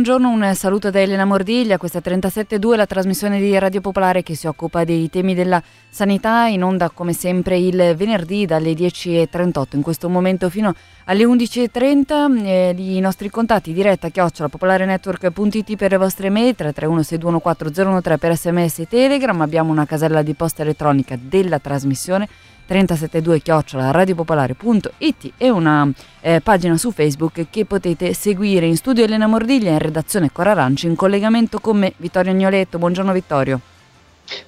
[0.00, 4.34] Buongiorno, un saluto da Elena Mordiglia, questa è 37.2, la trasmissione di Radio Popolare che
[4.34, 9.82] si occupa dei temi della sanità, in onda come sempre il venerdì dalle 10.38, in
[9.82, 16.30] questo momento fino alle 11.30 eh, i nostri contatti diretta chiocciola popolarenetwork.it per le vostre
[16.30, 22.26] mail 331 per sms e telegram, abbiamo una casella di posta elettronica della trasmissione
[22.70, 25.90] 372 chiocciola radiopopolare.it e una
[26.20, 30.86] eh, pagina su Facebook che potete seguire in studio Elena Mordiglia in redazione Cora Aranci
[30.86, 32.78] in collegamento con me Vittorio Agnoletto.
[32.78, 33.60] Buongiorno Vittorio.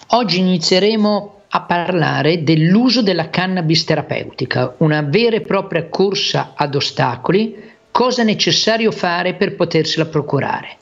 [0.07, 7.55] Oggi inizieremo a parlare dell'uso della cannabis terapeutica, una vera e propria corsa ad ostacoli,
[7.91, 10.75] cosa è necessario fare per potersela procurare.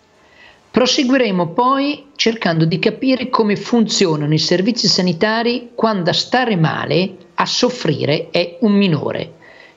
[0.72, 7.46] Proseguiremo poi cercando di capire come funzionano i servizi sanitari quando a stare male, a
[7.46, 9.35] soffrire è un minore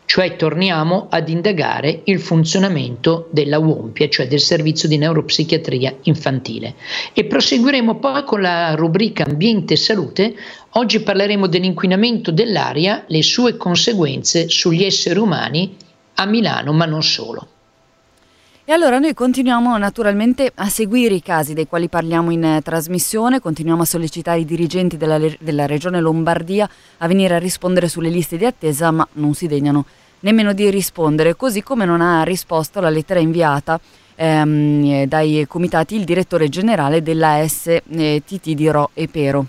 [0.08, 6.76] cioè torniamo ad indagare il funzionamento della WOMPIA, cioè del servizio di neuropsichiatria infantile.
[7.12, 10.34] E proseguiremo poi con la rubrica Ambiente e Salute.
[10.70, 15.76] Oggi parleremo dell'inquinamento dell'aria, le sue conseguenze sugli esseri umani
[16.14, 17.46] a Milano, ma non solo.
[18.70, 23.40] E allora noi continuiamo naturalmente a seguire i casi dei quali parliamo in eh, trasmissione,
[23.40, 26.68] continuiamo a sollecitare i dirigenti della, della, regione Lombardia
[26.98, 29.86] a venire a rispondere sulle liste di attesa, ma non si degnano
[30.20, 33.80] nemmeno di rispondere, così come non ha risposto alla lettera inviata
[34.14, 39.46] ehm, dai comitati il direttore generale della STT di Ro e Pero.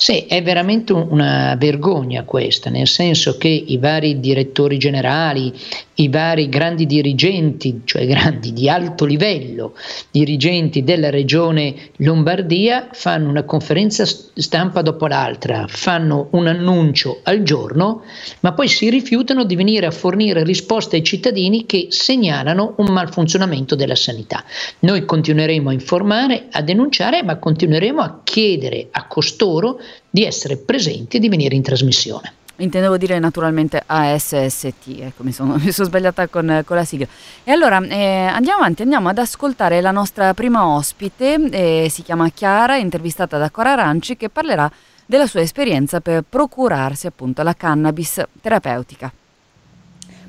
[0.00, 5.52] Sì, è veramente una vergogna questa, nel senso che i vari direttori generali,
[5.94, 9.74] i vari grandi dirigenti, cioè grandi di alto livello,
[10.12, 18.02] dirigenti della regione Lombardia, fanno una conferenza stampa dopo l'altra, fanno un annuncio al giorno,
[18.38, 23.74] ma poi si rifiutano di venire a fornire risposte ai cittadini che segnalano un malfunzionamento
[23.74, 24.44] della sanità.
[24.78, 31.16] Noi continueremo a informare, a denunciare, ma continueremo a chiedere a costoro di essere presenti
[31.16, 32.32] e di venire in trasmissione.
[32.60, 37.06] Intendevo dire naturalmente ASST, ecco mi sono, mi sono sbagliata con, con, la sigla.
[37.44, 42.28] E allora eh, andiamo avanti, andiamo ad ascoltare la nostra prima ospite, eh, si chiama
[42.30, 44.70] Chiara, intervistata da Cora Aranci, che parlerà
[45.06, 49.12] della sua esperienza per procurarsi appunto la cannabis terapeutica.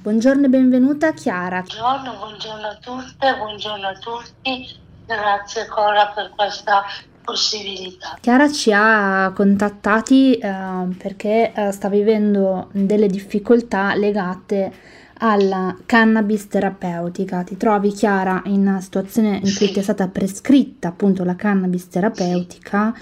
[0.01, 1.61] Buongiorno e benvenuta Chiara.
[1.61, 6.83] Buongiorno, buongiorno a tutte, buongiorno a tutti, grazie Cora per questa
[7.29, 8.17] possibilità.
[8.19, 10.51] Chiara ci ha contattati eh,
[10.97, 14.71] perché eh, sta vivendo delle difficoltà legate
[15.19, 17.43] alla cannabis terapeutica.
[17.43, 19.71] Ti trovi Chiara in una situazione in cui sì.
[19.71, 22.93] ti è stata prescritta appunto la cannabis terapeutica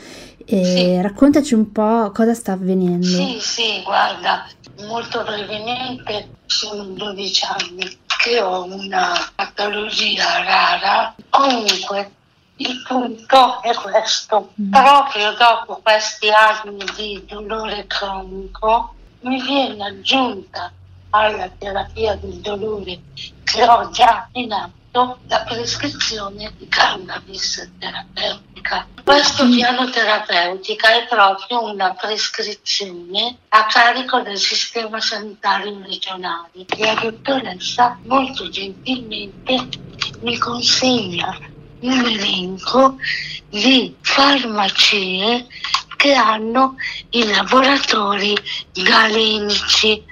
[0.46, 1.02] e sì.
[1.02, 3.06] raccontaci un po' cosa sta avvenendo.
[3.06, 4.48] Sì, sì, guarda,
[4.88, 11.16] molto brevemente sono 12 anni che ho una patologia rara.
[11.30, 12.12] Comunque
[12.58, 14.72] il punto è questo, mm.
[14.72, 20.72] proprio dopo questi anni di dolore cronico mi viene aggiunta
[21.12, 23.00] alla terapia del dolore
[23.44, 28.88] che ho già in atto la prescrizione di cannabis terapeutica.
[29.04, 29.52] Questo mm.
[29.54, 38.00] piano terapeutica è proprio una prescrizione a carico del sistema sanitario regionale e la dottoressa
[38.06, 39.68] molto gentilmente
[40.22, 42.98] mi consegna un elenco
[43.50, 45.48] di farmacie
[45.96, 46.76] che hanno
[47.12, 48.38] i laboratori
[48.72, 50.04] galenici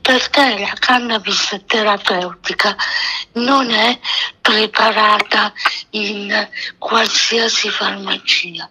[0.00, 2.76] perché la cannabis terapeutica
[3.34, 3.98] non è
[4.40, 5.52] preparata
[5.90, 6.48] in
[6.78, 8.68] qualsiasi farmacia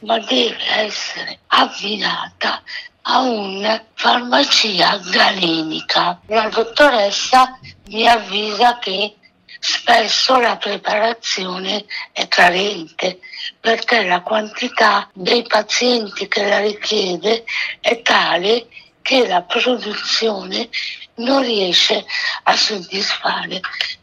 [0.00, 2.62] ma deve essere abbinata
[3.06, 6.20] a una farmacia galenica.
[6.26, 7.58] La dottoressa
[7.88, 9.16] mi avvisa che
[9.64, 13.20] spesso la preparazione è carente
[13.58, 17.44] perché la quantità dei pazienti che la richiede
[17.80, 18.68] è tale
[19.00, 20.68] che la produzione
[21.16, 22.04] non riesce
[22.42, 23.60] a soddisfare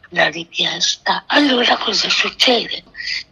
[0.10, 1.26] la richiesta.
[1.28, 2.84] Allora cosa succede?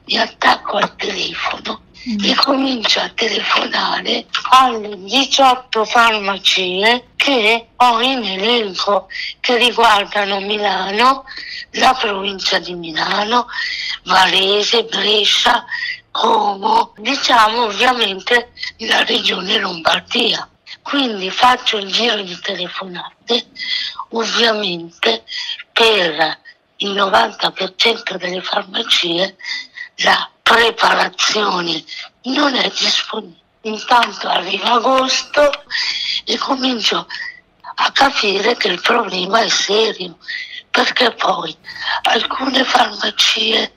[0.06, 2.24] Mi attacco al telefono mm.
[2.24, 9.08] e comincia a telefonare alle 18 farmacie che ho in elenco
[9.40, 11.26] che riguardano Milano,
[11.72, 13.48] la provincia di Milano,
[14.04, 15.66] Varese, Brescia,
[16.12, 20.50] Como, diciamo ovviamente la regione Lombardia.
[20.82, 23.46] Quindi faccio il giro di telefonate,
[24.10, 25.24] ovviamente
[25.72, 26.40] per
[26.78, 29.36] il 90% delle farmacie
[29.98, 31.84] la preparazione
[32.24, 33.38] non è disponibile.
[33.62, 35.52] Intanto arriva agosto
[36.24, 37.06] e comincio
[37.76, 40.18] a capire che il problema è serio,
[40.72, 41.56] perché poi
[42.04, 43.74] alcune farmacie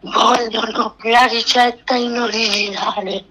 [0.00, 3.24] vogliono la ricetta in originale.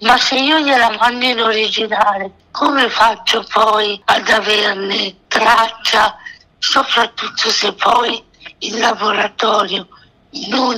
[0.00, 6.16] Ma se io gliela mando in originale, come faccio poi ad averne traccia,
[6.58, 8.22] soprattutto se poi
[8.58, 9.88] il laboratorio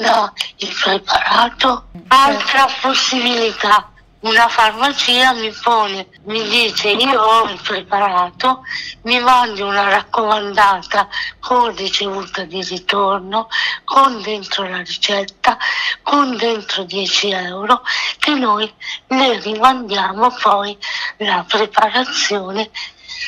[0.04, 1.88] ha il preparato?
[2.08, 3.90] Altra possibilità,
[4.20, 8.62] una farmacia mi pone, mi dice io ho il preparato,
[9.02, 11.08] mi mandi una raccomandata
[11.38, 13.48] con ricevuta di ritorno,
[13.84, 15.56] con dentro la ricetta,
[16.02, 17.82] con dentro 10 euro,
[18.18, 18.72] che noi
[19.08, 20.76] le rimandiamo poi
[21.18, 22.70] la preparazione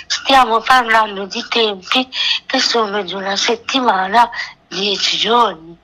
[0.06, 2.08] stiamo parlando di tempi
[2.46, 4.30] che sono di una settimana,
[4.68, 5.76] dieci giorni.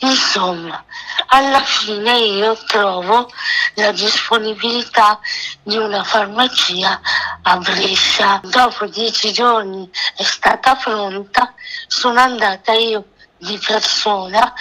[0.00, 0.84] Insomma,
[1.26, 3.30] alla fine io trovo
[3.74, 5.18] la disponibilità
[5.62, 7.00] di una farmacia
[7.42, 8.40] a Brescia.
[8.44, 11.52] Dopo dieci giorni è stata pronta,
[11.86, 13.04] sono andata io
[13.36, 14.52] di persona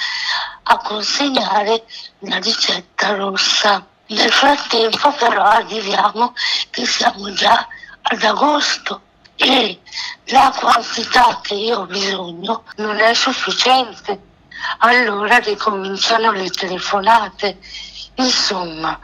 [0.64, 1.86] a consegnare
[2.20, 3.86] la ricetta rossa.
[4.08, 6.34] Nel frattempo però arriviamo
[6.70, 7.68] che siamo già
[8.02, 9.02] ad agosto
[9.36, 9.80] e
[10.26, 14.20] la quantità che io ho bisogno non è sufficiente.
[14.80, 17.58] Allora ricominciano le telefonate.
[18.16, 19.00] Insomma,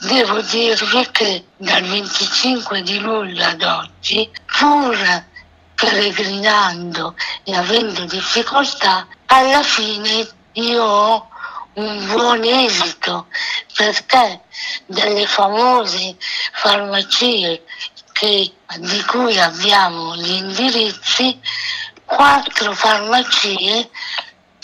[0.00, 5.24] devo dirvi che dal 25 di luglio ad oggi, pur
[5.74, 7.14] peregrinando
[7.44, 11.28] e avendo difficoltà, alla fine io ho
[11.74, 13.26] un buon esito
[13.74, 14.40] perché
[14.86, 16.16] delle famose
[16.52, 17.64] farmacie
[18.12, 21.38] che, di cui abbiamo gli indirizzi,
[22.06, 23.90] quattro farmacie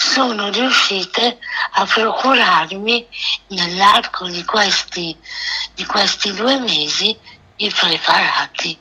[0.02, 1.38] sono riuscite
[1.74, 3.06] a procurarmi
[3.48, 5.16] nell'arco di questi,
[5.74, 7.16] di questi due mesi
[7.56, 8.76] i preparati.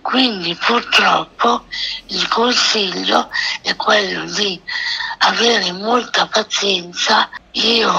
[0.00, 1.66] Quindi purtroppo
[2.08, 3.30] il consiglio
[3.62, 4.60] è quello di
[5.18, 7.28] avere molta pazienza.
[7.52, 7.90] Io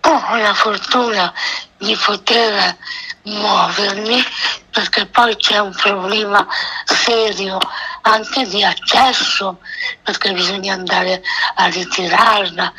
[0.00, 1.32] ho la fortuna
[1.78, 2.76] di poter
[3.22, 4.22] muovermi
[4.70, 6.46] perché poi c'è un problema
[6.84, 7.58] serio
[8.02, 9.58] anche di accesso
[10.02, 11.22] perché bisogna andare
[11.56, 12.72] a ritirarla.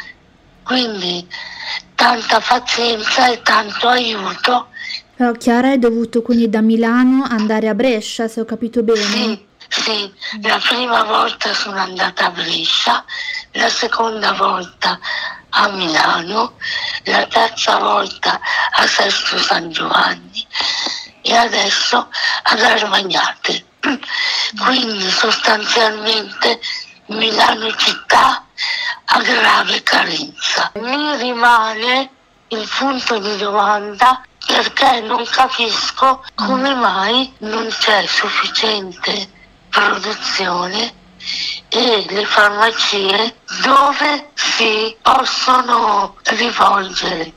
[0.63, 1.27] Quindi
[1.95, 4.67] tanta pazienza e tanto aiuto.
[5.15, 9.01] Però Chiara è dovuto quindi da Milano andare a Brescia, se ho capito bene.
[9.01, 13.03] Sì, sì, la prima volta sono andata a Brescia,
[13.51, 14.99] la seconda volta
[15.51, 16.57] a Milano,
[17.03, 18.39] la terza volta
[18.71, 20.45] a Sesto San Giovanni
[21.21, 22.07] e adesso
[22.43, 23.65] ad Armagnate.
[24.59, 26.59] Quindi sostanzialmente
[27.07, 28.45] Milano città
[29.05, 30.71] ha grave carenza.
[30.75, 32.09] Mi rimane
[32.49, 39.29] il punto di domanda perché non capisco come mai non c'è sufficiente
[39.69, 40.99] produzione
[41.69, 47.33] e le farmacie dove si possono rivolgere.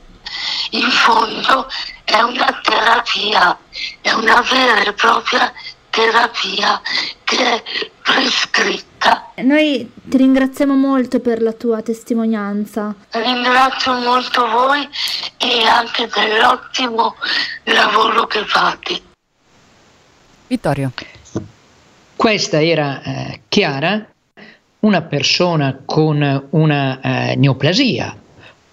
[0.71, 1.69] In fondo
[2.03, 3.57] è una terapia,
[4.01, 5.53] è una vera e propria
[5.89, 6.81] terapia
[7.23, 7.63] che è
[8.01, 9.31] prescritta.
[9.37, 12.93] Noi ti ringraziamo molto per la tua testimonianza.
[13.11, 14.87] Ringrazio molto voi
[15.37, 17.15] e anche dell'ottimo
[17.63, 19.01] lavoro che fate.
[20.47, 20.91] Vittorio.
[22.15, 24.07] Questa era eh, Chiara,
[24.79, 28.17] una persona con una eh, neoplasia,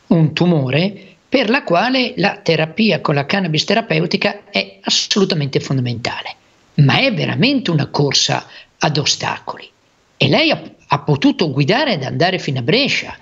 [0.08, 6.37] un tumore per la quale la terapia con la cannabis terapeutica è assolutamente fondamentale,
[6.75, 8.46] ma è veramente una corsa
[8.78, 9.68] ad ostacoli.
[10.16, 13.16] E lei ha, ha potuto guidare ed andare fino a Brescia,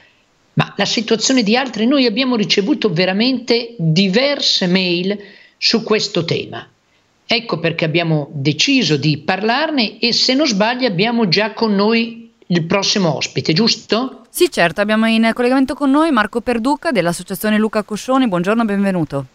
[0.55, 5.19] ma la situazione di altri, noi abbiamo ricevuto veramente diverse mail
[5.57, 6.69] su questo tema.
[7.33, 12.65] Ecco perché abbiamo deciso di parlarne e se non sbaglio abbiamo già con noi il
[12.65, 14.23] prossimo ospite, giusto?
[14.29, 18.27] Sì, certo, abbiamo in collegamento con noi Marco Perduca dell'associazione Luca Coscioni.
[18.27, 19.27] Buongiorno, benvenuto.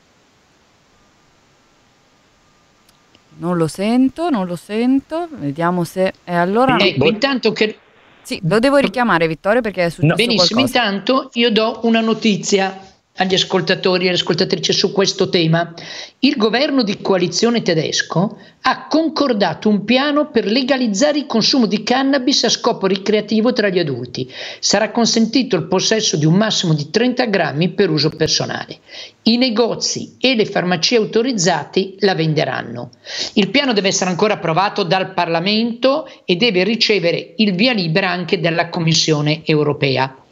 [3.38, 5.30] Non lo sento, non lo sento.
[5.32, 6.78] Vediamo se è allora.
[6.78, 7.78] Ecco, intanto che
[8.24, 10.84] Sì, lo devo richiamare Vittorio perché è successo Benissimo, qualcosa.
[10.84, 12.78] intanto io do una notizia.
[13.18, 15.74] Agli ascoltatori e alle ascoltatrici su questo tema.
[16.20, 22.44] Il governo di coalizione tedesco ha concordato un piano per legalizzare il consumo di cannabis
[22.44, 24.30] a scopo ricreativo tra gli adulti.
[24.60, 28.80] Sarà consentito il possesso di un massimo di 30 grammi per uso personale.
[29.24, 32.90] I negozi e le farmacie autorizzati la venderanno.
[33.34, 38.40] Il piano deve essere ancora approvato dal Parlamento e deve ricevere il via libera anche
[38.40, 40.25] dalla Commissione europea.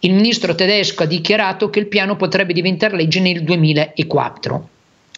[0.00, 4.68] Il ministro tedesco ha dichiarato che il piano potrebbe diventare legge nel 2004.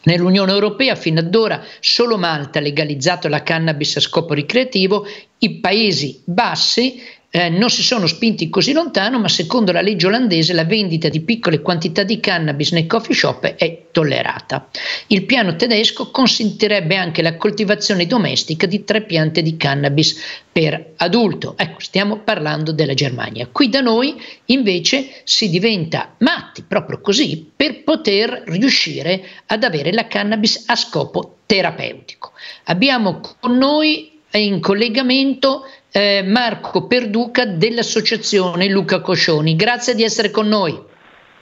[0.04, 5.04] Nell'Unione Europea fino ad ora solo Malta ha legalizzato la cannabis a scopo ricreativo,
[5.38, 7.02] i Paesi Bassi
[7.36, 11.20] eh, non si sono spinti così lontano, ma secondo la legge olandese la vendita di
[11.20, 14.70] piccole quantità di cannabis nei coffee shop è tollerata.
[15.08, 20.18] Il piano tedesco consentirebbe anche la coltivazione domestica di tre piante di cannabis
[20.50, 21.58] per adulto.
[21.58, 23.46] Ecco, stiamo parlando della Germania.
[23.52, 30.06] Qui da noi invece si diventa matti, proprio così, per poter riuscire ad avere la
[30.06, 32.32] cannabis a scopo terapeutico.
[32.64, 35.62] Abbiamo con noi in collegamento
[35.96, 39.56] eh, Marco Perduca dell'associazione Luca Coscioni.
[39.56, 40.78] Grazie di essere con noi.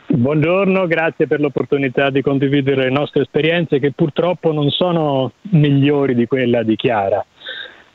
[0.06, 6.26] Buongiorno, grazie per l'opportunità di condividere le nostre esperienze che purtroppo non sono migliori di
[6.26, 7.24] quella di Chiara.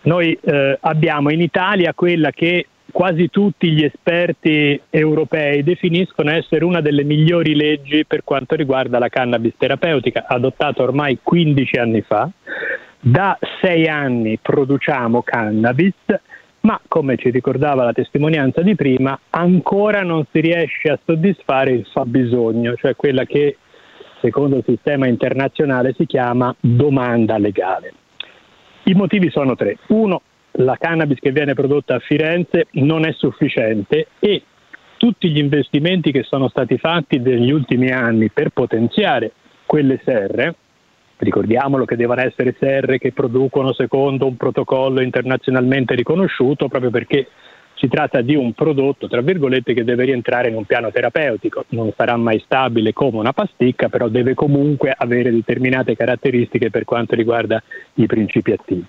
[0.01, 6.81] Noi eh, abbiamo in Italia quella che quasi tutti gli esperti europei definiscono essere una
[6.81, 12.29] delle migliori leggi per quanto riguarda la cannabis terapeutica, adottata ormai 15 anni fa.
[12.99, 15.93] Da sei anni produciamo cannabis
[16.61, 21.85] ma come ci ricordava la testimonianza di prima, ancora non si riesce a soddisfare il
[21.91, 23.57] fabbisogno, cioè quella che
[24.21, 27.93] secondo il sistema internazionale si chiama domanda legale.
[28.83, 29.77] I motivi sono tre.
[29.87, 30.21] Uno,
[30.53, 34.43] la cannabis che viene prodotta a Firenze non è sufficiente e
[34.97, 39.31] tutti gli investimenti che sono stati fatti negli ultimi anni per potenziare
[39.65, 40.55] quelle serre,
[41.21, 47.27] Ricordiamolo che devono essere serre che producono secondo un protocollo internazionalmente riconosciuto proprio perché
[47.75, 51.65] si tratta di un prodotto, tra virgolette, che deve rientrare in un piano terapeutico.
[51.69, 57.15] Non sarà mai stabile come una pasticca, però deve comunque avere determinate caratteristiche per quanto
[57.15, 57.61] riguarda
[57.95, 58.85] i principi attivi.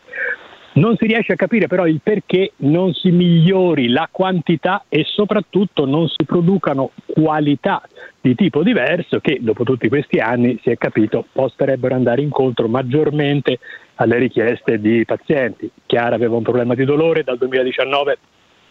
[0.81, 5.85] Non si riesce a capire però il perché non si migliori la quantità e soprattutto
[5.85, 7.83] non si producano qualità
[8.19, 13.59] di tipo diverso che dopo tutti questi anni si è capito potrebbero andare incontro maggiormente
[13.97, 15.71] alle richieste di pazienti.
[15.85, 18.19] Chiara aveva un problema di dolore, dal 2019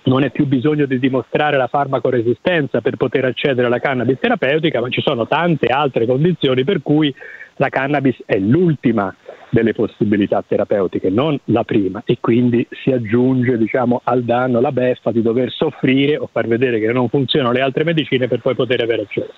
[0.04, 4.90] non è più bisogno di dimostrare la farmacoresistenza per poter accedere alla cannabis terapeutica, ma
[4.90, 7.14] ci sono tante altre condizioni per cui
[7.58, 9.14] la cannabis è l'ultima
[9.50, 15.12] delle possibilità terapeutiche, non la prima, e quindi si aggiunge diciamo, al danno la beffa
[15.12, 18.82] di dover soffrire o far vedere che non funzionano le altre medicine per poi poter
[18.82, 19.34] avere accesso.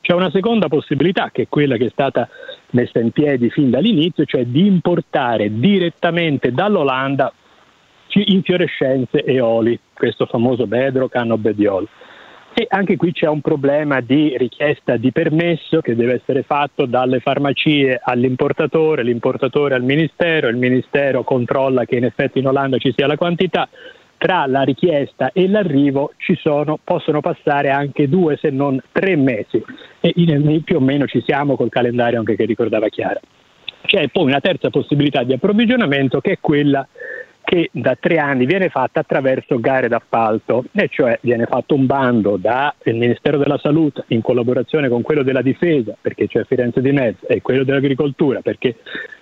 [0.00, 2.28] C'è una seconda possibilità, che è quella che è stata
[2.70, 7.32] messa in piedi fin dall'inizio, cioè di importare direttamente dall'Olanda
[8.10, 11.86] infiorescenze e oli, questo famoso bedro cannobediol.
[12.54, 17.20] E anche qui c'è un problema di richiesta di permesso che deve essere fatto dalle
[17.20, 23.06] farmacie all'importatore, l'importatore al Ministero, il Ministero controlla che in effetti in Olanda ci sia
[23.06, 23.68] la quantità.
[24.16, 29.62] Tra la richiesta e l'arrivo sono, possono passare anche due se non tre mesi
[30.00, 33.20] e in, più o meno ci siamo col calendario anche che ricordava Chiara.
[33.82, 36.84] C'è poi una terza possibilità di approvvigionamento che è quella
[37.48, 42.36] che da tre anni viene fatta attraverso gare d'appalto, e cioè viene fatto un bando
[42.36, 47.26] dal Ministero della Salute in collaborazione con quello della Difesa, perché c'è Firenze di mezzo,
[47.26, 48.76] e quello dell'Agricoltura, perché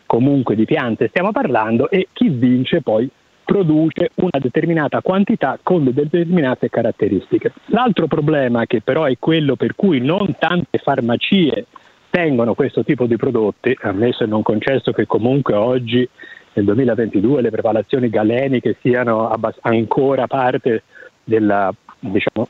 [0.06, 3.08] comunque di piante stiamo parlando, e chi vince poi
[3.44, 7.52] produce una determinata quantità con determinate caratteristiche.
[7.66, 11.66] L'altro problema, che però è quello per cui non tante farmacie
[12.10, 16.08] tengono questo tipo di prodotti, ammesso e non concesso che comunque oggi
[16.56, 20.82] nel 2022 le preparazioni galeniche siano abbast- ancora parte
[21.22, 22.48] della diciamo,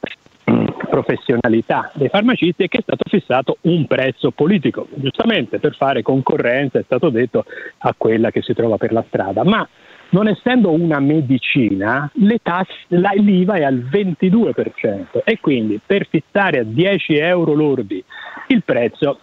[0.89, 6.79] professionalità dei farmacisti e che è stato fissato un prezzo politico, giustamente per fare concorrenza
[6.79, 7.45] è stato detto
[7.79, 9.67] a quella che si trova per la strada, ma
[10.11, 12.09] non essendo una medicina
[12.41, 18.03] tasse, l'IVA è al 22% e quindi per fissare a 10 euro lordi
[18.49, 19.19] il prezzo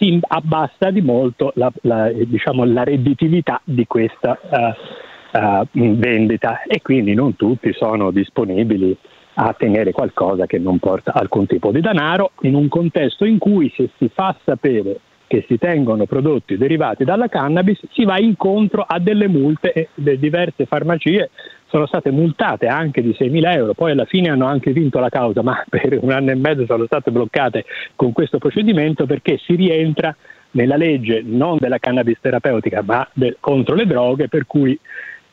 [0.00, 6.62] si abbassa di molto la, la, diciamo, la redditività di questa uh, uh, vendita.
[6.62, 8.96] E quindi non tutti sono disponibili
[9.34, 13.72] a tenere qualcosa che non porta alcun tipo di denaro in un contesto in cui
[13.76, 18.98] se si fa sapere che si tengono prodotti derivati dalla cannabis si va incontro a
[18.98, 21.30] delle multe e diverse farmacie
[21.70, 25.42] sono state multate anche di 6.000 euro, poi alla fine hanno anche vinto la causa,
[25.42, 30.14] ma per un anno e mezzo sono state bloccate con questo procedimento perché si rientra
[30.52, 34.76] nella legge non della cannabis terapeutica ma de- contro le droghe per cui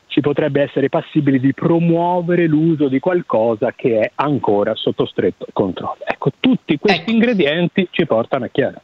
[0.06, 6.06] ci potrebbe essere passibili di promuovere l'uso di qualcosa che è ancora sotto stretto controllo.
[6.06, 7.12] Ecco, tutti questi ecco.
[7.12, 8.82] ingredienti ci portano a Chiara.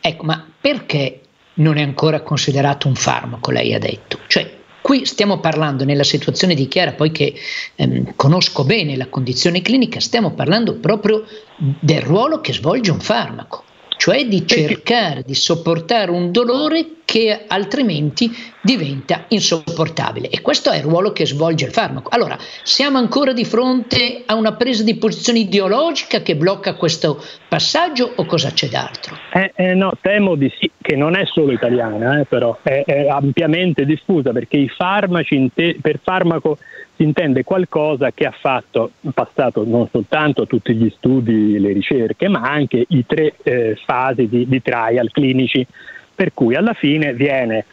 [0.00, 1.20] Ecco, ma perché
[1.54, 4.18] non è ancora considerato un farmaco, lei ha detto?
[4.26, 4.53] Cioè,
[4.84, 7.32] qui stiamo parlando nella situazione di Chiara, poi che
[7.74, 11.24] ehm, conosco bene la condizione clinica, stiamo parlando proprio
[11.56, 13.64] del ruolo che svolge un farmaco
[13.96, 18.30] cioè di cercare di sopportare un dolore che altrimenti
[18.64, 20.30] diventa insopportabile.
[20.30, 22.08] E questo è il ruolo che svolge il farmaco.
[22.08, 28.14] Allora, siamo ancora di fronte a una presa di posizione ideologica che blocca questo passaggio
[28.16, 29.16] o cosa c'è d'altro?
[29.34, 33.06] Eh, eh, no, temo di sì, che non è solo italiana, eh, però è, è,
[33.06, 36.56] ampiamente diffusa perché i farmaci, te- per farmaco
[36.96, 42.40] si intende qualcosa che ha fatto passato non soltanto tutti gli studi, le ricerche, ma
[42.40, 45.66] anche i tre eh, fasi di, di, trial clinici,
[46.14, 47.66] per cui alla fine viene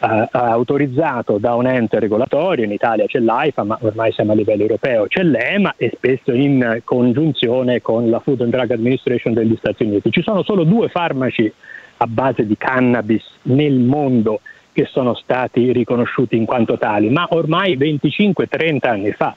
[0.00, 4.62] eh, autorizzato da un ente regolatorio, in Italia c'è l'AIFA, ma ormai siamo a livello
[4.62, 9.84] europeo, c'è l'EMA e spesso in congiunzione con la Food and Drug Administration degli Stati
[9.84, 10.10] Uniti.
[10.10, 11.52] Ci sono solo due farmaci
[11.98, 14.40] a base di cannabis nel mondo
[14.72, 19.34] che sono stati riconosciuti in quanto tali, ma ormai 25-30 anni fa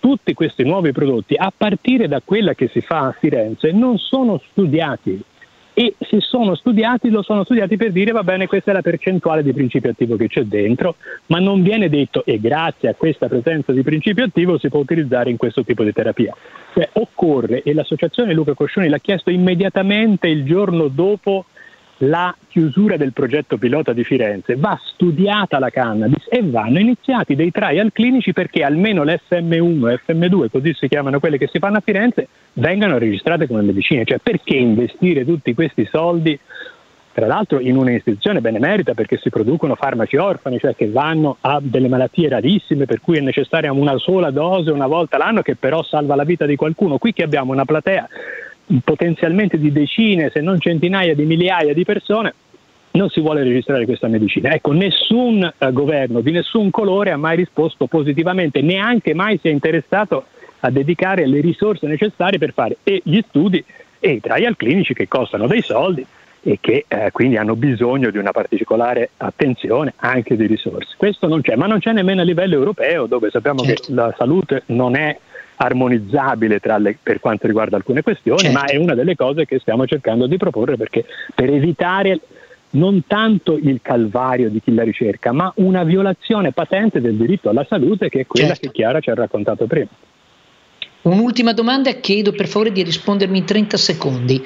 [0.00, 4.40] tutti questi nuovi prodotti, a partire da quella che si fa a Firenze, non sono
[4.50, 5.22] studiati
[5.80, 9.42] e se sono studiati lo sono studiati per dire va bene questa è la percentuale
[9.42, 10.96] di principio attivo che c'è dentro,
[11.28, 15.30] ma non viene detto e grazie a questa presenza di principio attivo si può utilizzare
[15.30, 16.36] in questo tipo di terapia.
[16.74, 21.46] Cioè occorre, e l'associazione Luca Coscioni l'ha chiesto immediatamente il giorno dopo
[22.02, 27.50] la chiusura del progetto pilota di Firenze, va studiata la cannabis e vanno iniziati dei
[27.50, 31.82] trial clinici perché almeno l'FM1 e FM2, così si chiamano quelle che si fanno a
[31.84, 34.04] Firenze, vengano registrate come medicine.
[34.04, 36.38] Cioè perché investire tutti questi soldi,
[37.12, 41.88] tra l'altro in un'istituzione benemerita perché si producono farmaci orfani, cioè che vanno a delle
[41.88, 46.14] malattie rarissime per cui è necessaria una sola dose una volta l'anno che però salva
[46.14, 46.96] la vita di qualcuno.
[46.96, 48.08] Qui che abbiamo una platea
[48.84, 52.34] potenzialmente di decine, se non centinaia di migliaia di persone,
[52.92, 54.52] non si vuole registrare questa medicina.
[54.52, 59.50] Ecco, nessun eh, governo di nessun colore ha mai risposto positivamente, neanche mai si è
[59.50, 60.24] interessato
[60.60, 63.64] a dedicare le risorse necessarie per fare e gli studi
[63.98, 66.04] e i trial clinici che costano dei soldi
[66.42, 70.94] e che eh, quindi hanno bisogno di una particolare attenzione anche di risorse.
[70.96, 73.86] Questo non c'è, ma non c'è nemmeno a livello europeo dove sappiamo certo.
[73.86, 75.16] che la salute non è
[75.62, 78.58] armonizzabile le, per quanto riguarda alcune questioni, certo.
[78.58, 82.20] ma è una delle cose che stiamo cercando di proporre perché per evitare
[82.70, 87.66] non tanto il calvario di chi la ricerca, ma una violazione patente del diritto alla
[87.68, 88.68] salute che è quella certo.
[88.68, 89.88] che Chiara ci ha raccontato prima.
[91.02, 94.42] Un'ultima domanda, chiedo per favore di rispondermi in 30 secondi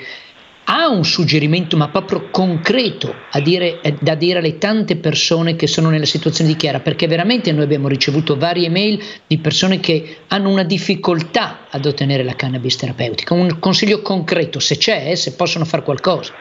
[0.64, 5.90] ha un suggerimento, ma proprio concreto, dire, eh, da dire alle tante persone che sono
[5.90, 6.80] nella situazione di Chiara?
[6.80, 12.22] Perché veramente noi abbiamo ricevuto varie mail di persone che hanno una difficoltà ad ottenere
[12.22, 13.34] la cannabis terapeutica.
[13.34, 16.32] Un consiglio concreto, se c'è, se possono fare qualcosa.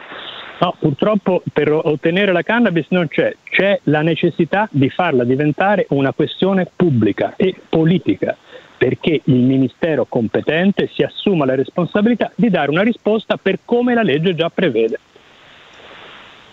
[0.60, 6.12] No, purtroppo per ottenere la cannabis non c'è, c'è la necessità di farla diventare una
[6.12, 8.36] questione pubblica e politica
[8.84, 14.02] perché il Ministero competente si assuma la responsabilità di dare una risposta per come la
[14.02, 14.98] legge già prevede.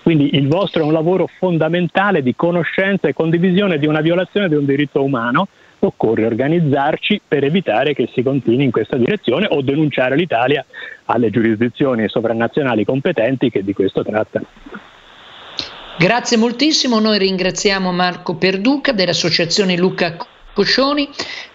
[0.01, 4.55] Quindi il vostro è un lavoro fondamentale di conoscenza e condivisione di una violazione di
[4.55, 5.49] un diritto umano.
[5.79, 10.65] Occorre organizzarci per evitare che si continui in questa direzione o denunciare l'Italia
[11.07, 14.45] alle giurisdizioni sovranazionali competenti che di questo trattano.
[15.97, 20.15] Grazie moltissimo, noi ringraziamo Marco Perduca dell'Associazione Luca
[20.53, 21.09] Coscioni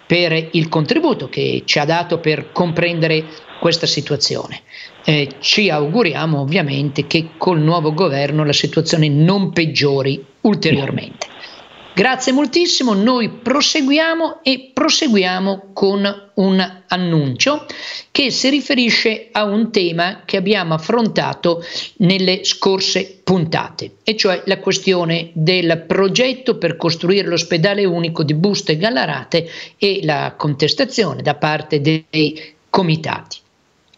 [0.07, 3.25] per il contributo che ci ha dato per comprendere
[3.59, 4.63] questa situazione.
[5.05, 11.27] Eh, ci auguriamo ovviamente che col nuovo governo la situazione non peggiori ulteriormente.
[11.97, 17.65] Grazie moltissimo, noi proseguiamo e proseguiamo con un annuncio
[18.11, 21.65] che si riferisce a un tema che abbiamo affrontato
[22.01, 28.73] nelle scorse puntate, e cioè la questione del progetto per costruire l'ospedale unico di Busto
[28.73, 33.39] e Gallarate e la contestazione da parte dei comitati.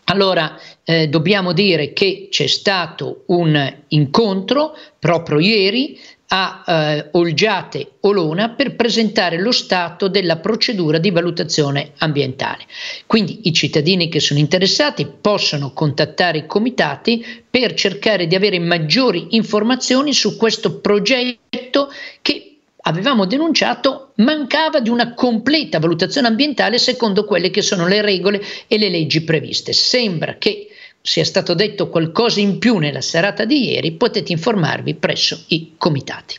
[0.05, 8.51] Allora, eh, dobbiamo dire che c'è stato un incontro proprio ieri a eh, Olgiate Olona
[8.51, 12.65] per presentare lo stato della procedura di valutazione ambientale.
[13.07, 19.29] Quindi i cittadini che sono interessati possono contattare i comitati per cercare di avere maggiori
[19.31, 27.51] informazioni su questo progetto che avevamo denunciato mancava di una completa valutazione ambientale secondo quelle
[27.51, 29.73] che sono le regole e le leggi previste.
[29.73, 30.68] Sembra che
[31.09, 36.37] sia stato detto qualcosa in più nella serata di ieri, potete informarvi presso i comitati.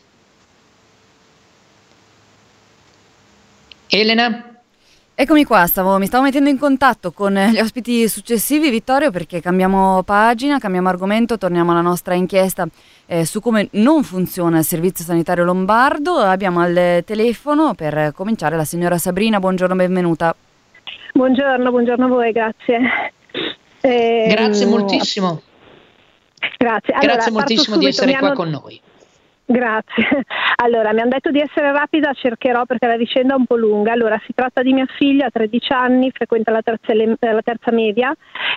[3.87, 4.59] Elena?
[5.15, 10.03] Eccomi qua, stavo, mi stavo mettendo in contatto con gli ospiti successivi, Vittorio, perché cambiamo
[10.03, 12.67] pagina, cambiamo argomento, torniamo alla nostra inchiesta
[13.07, 16.17] eh, su come non funziona il servizio sanitario lombardo.
[16.17, 20.35] Abbiamo al telefono per cominciare la signora Sabrina, buongiorno, benvenuta.
[21.13, 22.79] Buongiorno, buongiorno a voi, grazie.
[23.81, 25.41] Eh, grazie moltissimo.
[26.57, 28.35] Grazie, allora, grazie moltissimo di essere qua hanno...
[28.35, 28.81] con noi.
[29.49, 30.25] Grazie.
[30.61, 33.93] Allora, mi hanno detto di essere rapida, cercherò perché la vicenda è un po' lunga.
[33.93, 38.13] Allora, si tratta di mia figlia, 13 anni, frequenta la terza, la terza media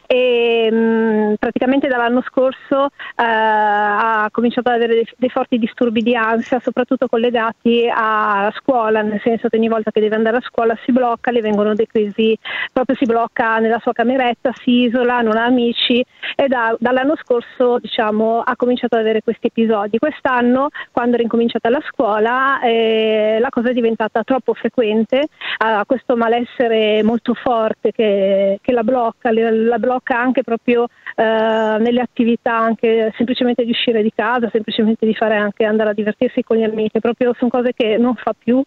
[0.08, 6.02] e mh, mm, praticamente dall'anno scorso eh, ha cominciato ad avere dei, dei, forti disturbi
[6.02, 10.42] di ansia, soprattutto collegati alla scuola, nel senso che ogni volta che deve andare a
[10.42, 12.36] scuola si blocca, le vengono dei crisi,
[12.72, 17.78] proprio si blocca nella sua cameretta, si isola, non ha amici e da, dall'anno scorso
[17.78, 19.98] diciamo, ha cominciato ad avere questi episodi.
[19.98, 26.16] Quest'anno quando era incominciata la scuola eh, la cosa è diventata troppo frequente, ha questo
[26.16, 33.12] malessere molto forte che, che la blocca, la blocca anche proprio eh, nelle attività, anche
[33.16, 37.00] semplicemente di uscire di casa, semplicemente di fare anche andare a divertirsi con gli amici,
[37.00, 38.62] proprio sono cose che non fa più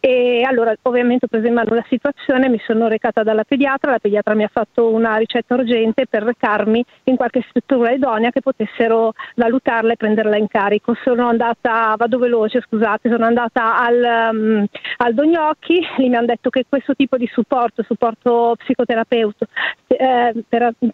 [0.00, 3.98] e allora ovviamente ho preso in mano la situazione, mi sono recata dalla pediatra, la
[3.98, 9.12] pediatra mi ha fatto una ricetta urgente per recarmi in qualche struttura idonea che potessero
[9.36, 10.94] valutarla e prenderla in carico.
[11.02, 14.66] Sono andata andata, vado veloce scusate, sono andata al, um,
[14.98, 19.46] al Dognocchi, lì mi hanno detto che questo tipo di supporto, supporto psicoterapeutico
[19.86, 20.44] eh,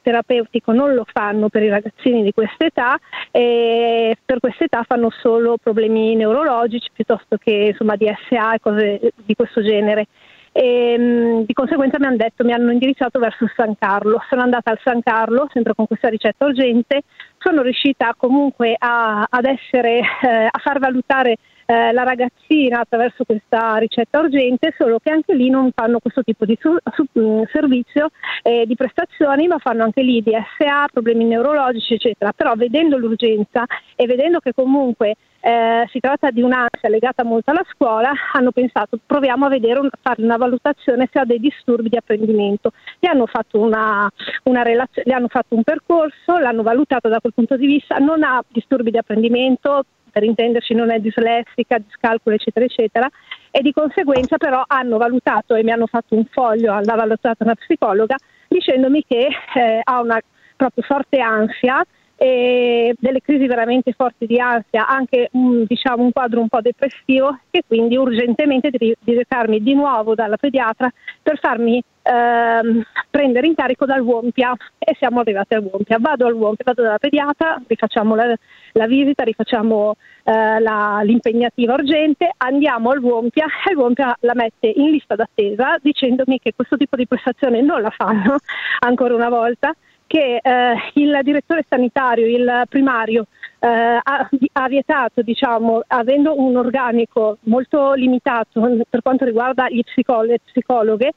[0.02, 2.98] terapeutico non lo fanno per i ragazzini di questa età
[3.30, 9.34] e per questa età fanno solo problemi neurologici piuttosto che insomma DSA e cose di
[9.34, 10.06] questo genere
[10.52, 14.22] e mh, di conseguenza mi hanno detto, mi hanno indirizzato verso San Carlo.
[14.28, 17.02] Sono andata al San Carlo, sempre con questa ricetta urgente,
[17.38, 21.36] sono riuscita comunque a, ad essere, eh, a far valutare
[21.70, 26.44] eh, la ragazzina attraverso questa ricetta urgente, solo che anche lì non fanno questo tipo
[26.44, 28.08] di su, su, mm, servizio
[28.42, 32.32] eh, di prestazioni, ma fanno anche lì DSA, problemi neurologici, eccetera.
[32.32, 37.64] Però vedendo l'urgenza e vedendo che comunque eh, si tratta di un'ansia legata molto alla
[37.72, 41.96] scuola, hanno pensato proviamo a vedere, un, fare una valutazione se ha dei disturbi di
[41.96, 42.72] apprendimento.
[42.98, 44.10] Gli hanno fatto, una,
[44.44, 48.24] una relaz- gli hanno fatto un percorso, l'hanno valutato da quel punto di vista, non
[48.24, 53.08] ha disturbi di apprendimento, per intenderci non è dislessica, discalcolo eccetera eccetera
[53.50, 57.54] e di conseguenza però hanno valutato e mi hanno fatto un foglio, l'ha valutata una
[57.54, 58.16] psicologa
[58.48, 60.20] dicendomi che eh, ha una
[60.56, 61.84] proprio forte ansia
[62.22, 67.38] e delle crisi veramente forti di ansia, anche un, diciamo, un quadro un po' depressivo
[67.50, 73.54] e quindi urgentemente di, di recarmi di nuovo dalla pediatra per farmi ehm, prendere in
[73.54, 75.96] carico dal Wompia e siamo arrivati al Wompia.
[75.98, 78.36] Vado al Wompia, vado dalla pediatra, rifacciamo la,
[78.72, 84.66] la visita, rifacciamo eh, la, l'impegnativa urgente, andiamo al Wompia e il Wompia la mette
[84.66, 88.36] in lista d'attesa dicendomi che questo tipo di prestazione non la fanno
[88.80, 89.74] ancora una volta
[90.10, 93.26] che eh, il direttore sanitario, il primario,
[93.60, 100.22] eh, ha, ha, vietato, diciamo, avendo un organico molto limitato per quanto riguarda gli psicolo-
[100.22, 101.12] le psicologhe,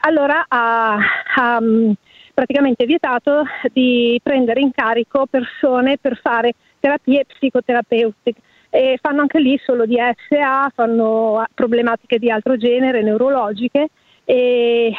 [0.00, 0.98] allora ha,
[1.36, 1.92] ha mm,
[2.34, 8.40] praticamente vietato di prendere in carico persone per fare terapie psicoterapeutiche.
[8.70, 13.88] E fanno anche lì solo di SA, fanno problematiche di altro genere, neurologiche
[14.24, 14.92] e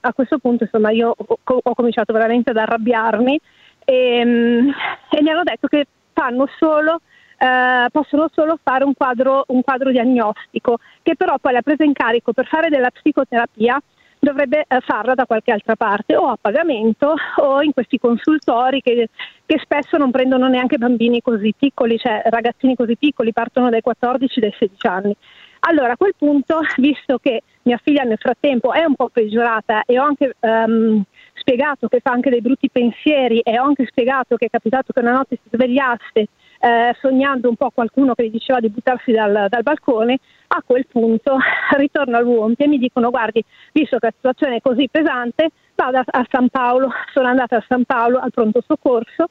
[0.00, 3.38] a, questo punto insomma io ho, ho, cominciato veramente ad arrabbiarmi
[3.84, 4.68] e, mm,
[5.10, 7.00] e mi hanno detto che fanno solo
[7.38, 11.92] eh, possono solo fare un quadro, un quadro, diagnostico, che però poi la presa in
[11.92, 13.78] carico per fare della psicoterapia
[14.18, 19.10] dovrebbe eh, farla da qualche altra parte o a pagamento o in questi consultori che,
[19.44, 24.40] che, spesso non prendono neanche bambini così piccoli, cioè ragazzini così piccoli, partono dai 14,
[24.40, 25.16] dai 16 anni.
[25.60, 29.98] Allora a quel punto, visto che mia figlia nel frattempo è un po' peggiorata e
[29.98, 31.02] ho anche um,
[31.34, 35.00] spiegato che fa anche dei brutti pensieri e ho anche spiegato che è capitato che
[35.00, 39.46] una notte si svegliasse eh, sognando un po' qualcuno che gli diceva di buttarsi dal,
[39.48, 41.36] dal balcone, a quel punto
[41.76, 46.26] ritorno all'uomo e mi dicono guardi, visto che la situazione è così pesante, vado a
[46.30, 49.28] San Paolo, sono andata a San Paolo al pronto soccorso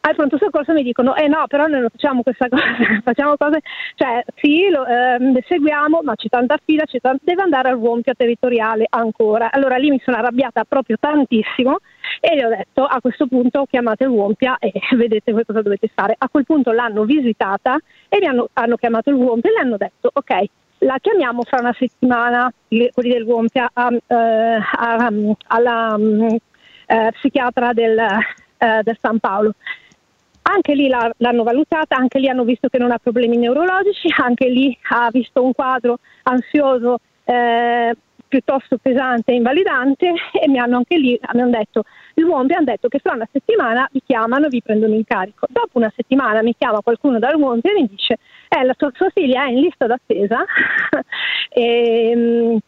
[0.00, 2.62] al pronto soccorso mi dicono eh no però noi non facciamo questa cosa
[3.04, 3.60] facciamo cose
[3.94, 8.14] cioè sì lo, ehm, seguiamo ma c'è tanta fila c'è tanta, deve andare al Wompia
[8.14, 11.78] territoriale ancora allora lì mi sono arrabbiata proprio tantissimo
[12.20, 15.90] e gli ho detto a questo punto chiamate il Wompia e vedete voi cosa dovete
[15.94, 19.60] fare a quel punto l'hanno visitata e mi hanno, hanno chiamato il Wompia e le
[19.60, 20.44] hanno detto ok
[20.80, 24.58] la chiamiamo fra una settimana, quelli del Gonfia, a, eh,
[25.46, 26.26] alla um,
[26.86, 29.54] eh, psichiatra del, eh, del, San Paolo.
[30.52, 34.76] Anche lì l'hanno valutata, anche lì hanno visto che non ha problemi neurologici, anche lì
[34.90, 37.94] ha visto un quadro ansioso eh,
[38.26, 41.82] piuttosto pesante e invalidante e mi hanno anche lì mi hanno detto
[42.14, 45.46] il Wombi hanno detto che fra una settimana vi chiamano e vi prendono in carico.
[45.48, 49.10] Dopo una settimana mi chiama qualcuno dal Wombi e mi dice eh, la sua, sua
[49.10, 50.44] figlia è in lista d'attesa
[51.48, 52.58] e, ehm,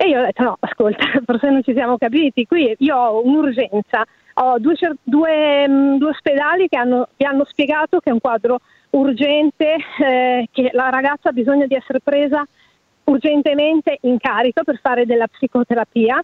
[0.00, 4.04] e, io ho detto no, ascolta, forse non ci siamo capiti, qui io ho un'urgenza,
[4.34, 8.60] ho due, due, mm, due ospedali che hanno, mi hanno spiegato che è un quadro
[8.90, 12.46] urgente, eh, che la ragazza ha bisogno di essere presa
[13.04, 16.22] urgentemente in carico per fare della psicoterapia.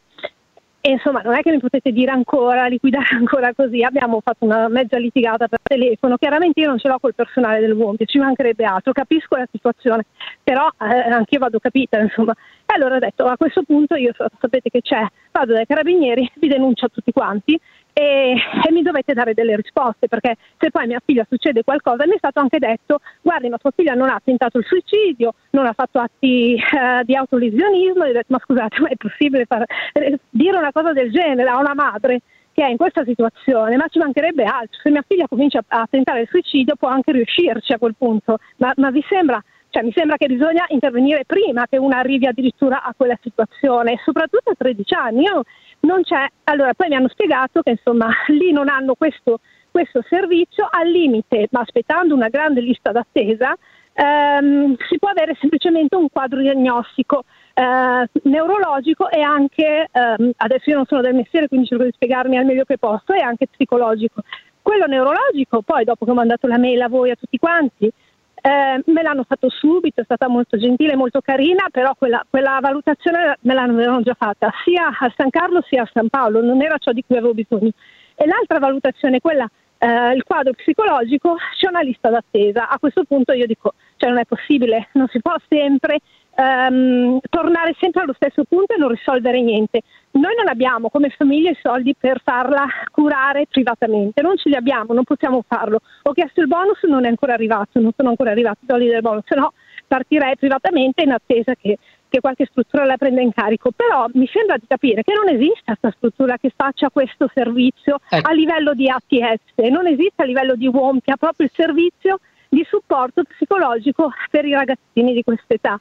[0.87, 3.83] E insomma, non è che mi potete dire ancora, liquidare ancora così.
[3.83, 6.19] Abbiamo fatto una mezza litigata per telefono.
[6.19, 8.93] Chiaramente io non ce l'ho col personale del Monte, ci mancherebbe altro.
[8.93, 10.05] Capisco la situazione,
[10.43, 12.35] però eh, anche io vado capita, insomma.
[12.67, 16.49] E allora ho detto, a questo punto io sapete che c'è, vado dai carabinieri, vi
[16.49, 17.59] denuncio a tutti quanti
[17.95, 18.35] e,
[18.67, 22.15] e, mi dovete dare delle risposte perché se poi a mia figlia succede qualcosa mi
[22.15, 25.73] è stato anche detto guardi ma tua figlia non ha tentato il suicidio, non ha
[25.73, 30.19] fatto atti eh, di autolesionismo e ho detto ma scusate ma è possibile far, eh,
[30.29, 32.21] dire una cosa del genere a una madre
[32.53, 34.79] che è in questa situazione, ma ci mancherebbe altro.
[34.81, 38.73] Se mia figlia comincia a tentare il suicidio può anche riuscirci a quel punto, ma,
[38.77, 39.43] ma vi sembra
[39.75, 44.51] cioè, mi sembra che bisogna intervenire prima che una arrivi addirittura a quella situazione, soprattutto
[44.51, 45.23] a 13 anni.
[45.25, 45.43] Io
[45.81, 49.41] non c'è, allora poi mi hanno spiegato che insomma lì non hanno questo,
[49.73, 53.57] questo servizio, al limite, ma aspettando una grande lista d'attesa,
[53.95, 60.77] ehm, si può avere semplicemente un quadro diagnostico eh, neurologico e anche, ehm, adesso io
[60.77, 64.23] non sono del mestiere quindi cerco di spiegarmi al meglio che posso, e anche psicologico.
[64.63, 67.93] Quello neurologico, poi dopo che ho mandato la mail a voi a tutti quanti,
[68.47, 73.39] eh, me l'hanno fatto subito, è stata molto gentile, molto carina, però quella, quella valutazione
[73.41, 76.93] me l'avevano già fatta sia a San Carlo sia a San Paolo, non era ciò
[76.93, 77.71] di cui avevo bisogno.
[78.15, 82.69] E l'altra valutazione, quella eh, il quadro psicologico, c'è una lista d'attesa.
[82.69, 86.01] A questo punto io dico, cioè non è possibile, non si può sempre
[86.37, 89.83] ehm, tornare sempre allo stesso punto e non risolvere niente.
[90.13, 94.93] Noi non abbiamo come famiglia i soldi per farla curare privatamente, non ce li abbiamo,
[94.95, 95.81] non possiamo farlo.
[96.03, 99.01] Ho chiesto il bonus, non è ancora arrivato, non sono ancora arrivati i soldi del
[99.01, 99.53] bonus, se no
[99.87, 103.71] partirei privatamente in attesa che, che qualche struttura la prenda in carico.
[103.75, 108.29] Però mi sembra di capire che non esiste questa struttura che faccia questo servizio ecco.
[108.29, 112.21] a livello di ATS, non esiste a livello di UOM che ha proprio il servizio
[112.49, 115.81] di supporto psicologico per i ragazzini di quest'età.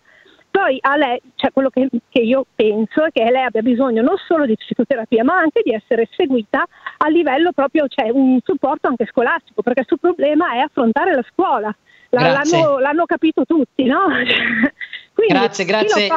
[0.64, 4.16] Poi a lei, cioè quello che, che, io penso è che lei abbia bisogno non
[4.26, 6.66] solo di psicoterapia, ma anche di essere seguita
[7.00, 11.26] a livello proprio, cioè un supporto anche scolastico, perché il suo problema è affrontare la
[11.30, 11.76] scuola.
[12.12, 14.06] La, l'hanno, l'hanno, capito tutti, no?
[15.14, 16.08] Quindi, grazie, grazie.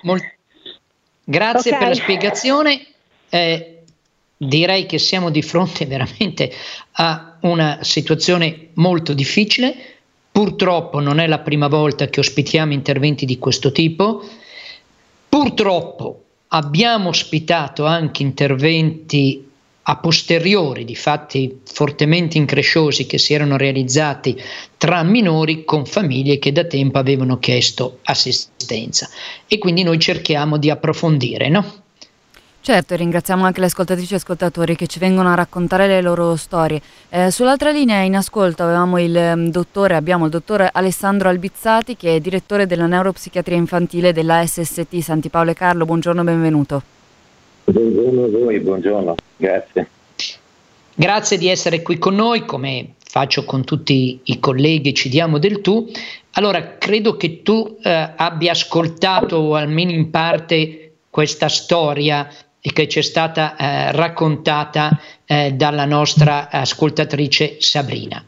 [0.00, 0.32] Mol-
[1.22, 1.82] grazie okay.
[1.82, 2.86] per la spiegazione.
[3.28, 3.82] Eh,
[4.34, 6.50] direi che siamo di fronte veramente
[6.92, 9.99] a una situazione molto difficile
[10.32, 14.22] Purtroppo non è la prima volta che ospitiamo interventi di questo tipo.
[15.28, 19.48] Purtroppo abbiamo ospitato anche interventi
[19.82, 24.40] a posteriori di fatti fortemente incresciosi che si erano realizzati
[24.76, 29.08] tra minori con famiglie che da tempo avevano chiesto assistenza
[29.48, 31.79] e quindi noi cerchiamo di approfondire, no?
[32.62, 36.82] Certo, ringraziamo anche le ascoltatrici e ascoltatori che ci vengono a raccontare le loro storie.
[37.08, 42.16] Eh, sull'altra linea in ascolto avevamo il um, dottore, abbiamo il dottor Alessandro Albizzati che
[42.16, 45.86] è direttore della neuropsichiatria infantile della SST Santi Paolo e Carlo.
[45.86, 46.82] Buongiorno, benvenuto.
[47.64, 49.88] Buongiorno a voi, buongiorno, grazie.
[50.94, 55.62] Grazie di essere qui con noi, come faccio con tutti i colleghi, ci diamo del
[55.62, 55.90] tu.
[56.32, 62.28] Allora, credo che tu eh, abbia ascoltato o almeno in parte questa storia
[62.60, 68.22] e che ci è stata eh, raccontata eh, dalla nostra ascoltatrice Sabrina.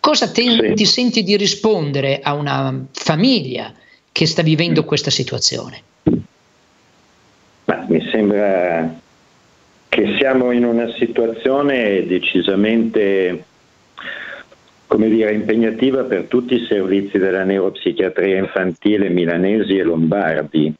[0.00, 0.72] Cosa te, sì.
[0.74, 3.72] ti senti di rispondere a una famiglia
[4.12, 5.82] che sta vivendo questa situazione?
[7.64, 8.98] Ma mi sembra
[9.88, 13.44] che siamo in una situazione decisamente
[14.86, 20.72] come dire, impegnativa per tutti i servizi della neuropsichiatria infantile milanesi e lombardi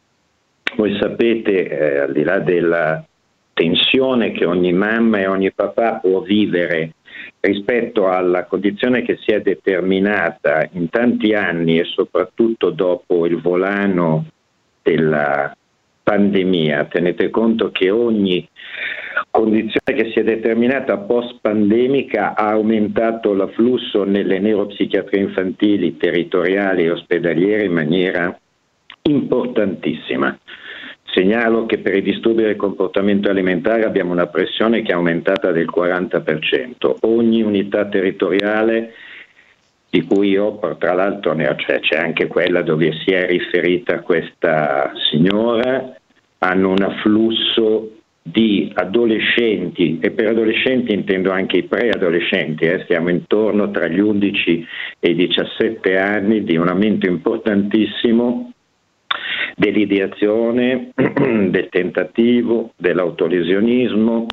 [0.75, 3.05] voi sapete, eh, al di là della
[3.53, 6.93] tensione che ogni mamma e ogni papà può vivere
[7.41, 14.27] rispetto alla condizione che si è determinata in tanti anni e soprattutto dopo il volano
[14.83, 15.57] della
[16.03, 18.47] pandemia, tenete conto che ogni
[19.31, 26.91] condizione che si è determinata post pandemica ha aumentato l'afflusso nelle neuropsichiatrie infantili territoriali e
[26.91, 28.39] ospedaliere in maniera
[29.07, 30.39] importantissima.
[31.05, 35.71] Segnalo che per i disturbi del comportamento alimentare abbiamo una pressione che è aumentata del
[35.75, 36.97] 40%.
[37.01, 38.93] Ogni unità territoriale
[39.89, 45.97] di cui io tra l'altro cioè c'è anche quella dove si è riferita questa signora,
[46.39, 53.71] hanno un afflusso di adolescenti e per adolescenti intendo anche i preadolescenti, eh, stiamo intorno
[53.71, 54.67] tra gli 11
[54.99, 58.51] e i 17 anni di un aumento importantissimo
[59.57, 64.27] dell'ideazione, del tentativo, dell'autolesionismo,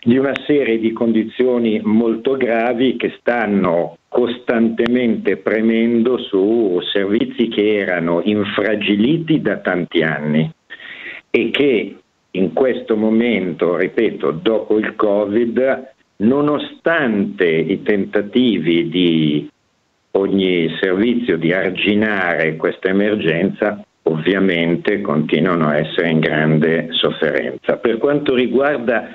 [0.00, 8.20] di una serie di condizioni molto gravi che stanno costantemente premendo su servizi che erano
[8.22, 10.50] infragiliti da tanti anni
[11.28, 11.96] e che
[12.30, 19.50] in questo momento, ripeto, dopo il Covid, nonostante i tentativi di
[20.12, 27.76] ogni servizio di arginare questa emergenza, ovviamente continuano a essere in grande sofferenza.
[27.76, 29.10] Per quanto riguarda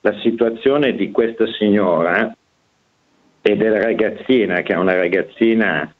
[0.00, 2.34] la situazione di questa signora
[3.40, 5.92] e della ragazzina, che è una ragazzina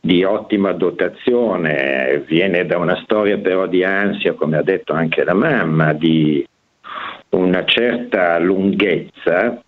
[0.00, 5.34] di ottima dotazione, viene da una storia però di ansia, come ha detto anche la
[5.34, 6.44] mamma, di
[7.30, 9.62] una certa lunghezza,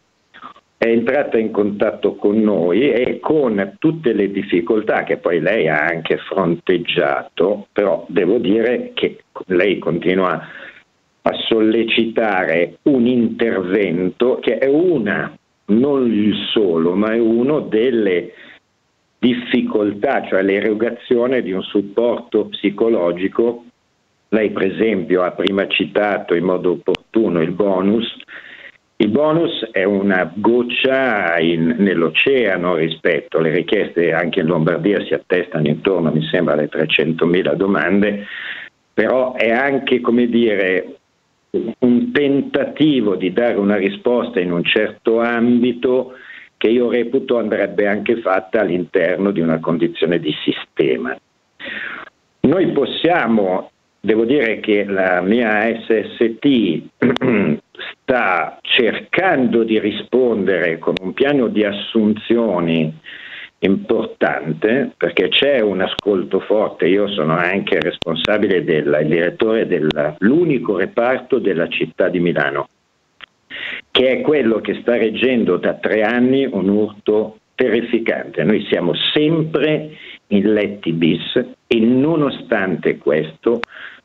[0.83, 5.85] è entrata in contatto con noi e con tutte le difficoltà che poi lei ha
[5.85, 10.45] anche fronteggiato, però devo dire che lei continua
[11.23, 15.33] a sollecitare un intervento che è una,
[15.67, 18.33] non il solo, ma è uno delle
[19.21, 23.67] difficoltà, cioè l'erogazione di un supporto psicologico.
[24.31, 28.17] Lei per esempio ha prima citato in modo opportuno il bonus.
[29.03, 35.67] Il bonus è una goccia in, nell'oceano rispetto alle richieste, anche in Lombardia si attestano
[35.67, 38.25] intorno, mi sembra, alle 300.000 domande,
[38.95, 40.99] però è anche, come dire,
[41.81, 46.13] un tentativo di dare una risposta in un certo ambito
[46.57, 51.19] che io reputo andrebbe anche fatta all'interno di una condizione di sistema.
[52.43, 56.83] Noi possiamo, devo dire che la mia SST
[57.73, 62.93] sta cercando di rispondere con un piano di assunzioni
[63.61, 71.69] importante perché c'è un ascolto forte, io sono anche responsabile del direttore dell'unico reparto della
[71.69, 72.69] città di Milano
[73.91, 78.43] che è quello che sta reggendo da tre anni un urto terrificante.
[78.43, 79.91] Noi siamo sempre
[80.29, 83.61] in letti bis e nonostante questo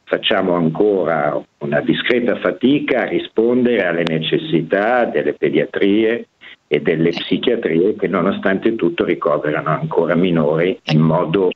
[0.07, 6.27] facciamo ancora una discreta fatica a rispondere alle necessità delle pediatrie
[6.65, 11.51] e delle psichiatrie che nonostante tutto ricoverano ancora minori in modo...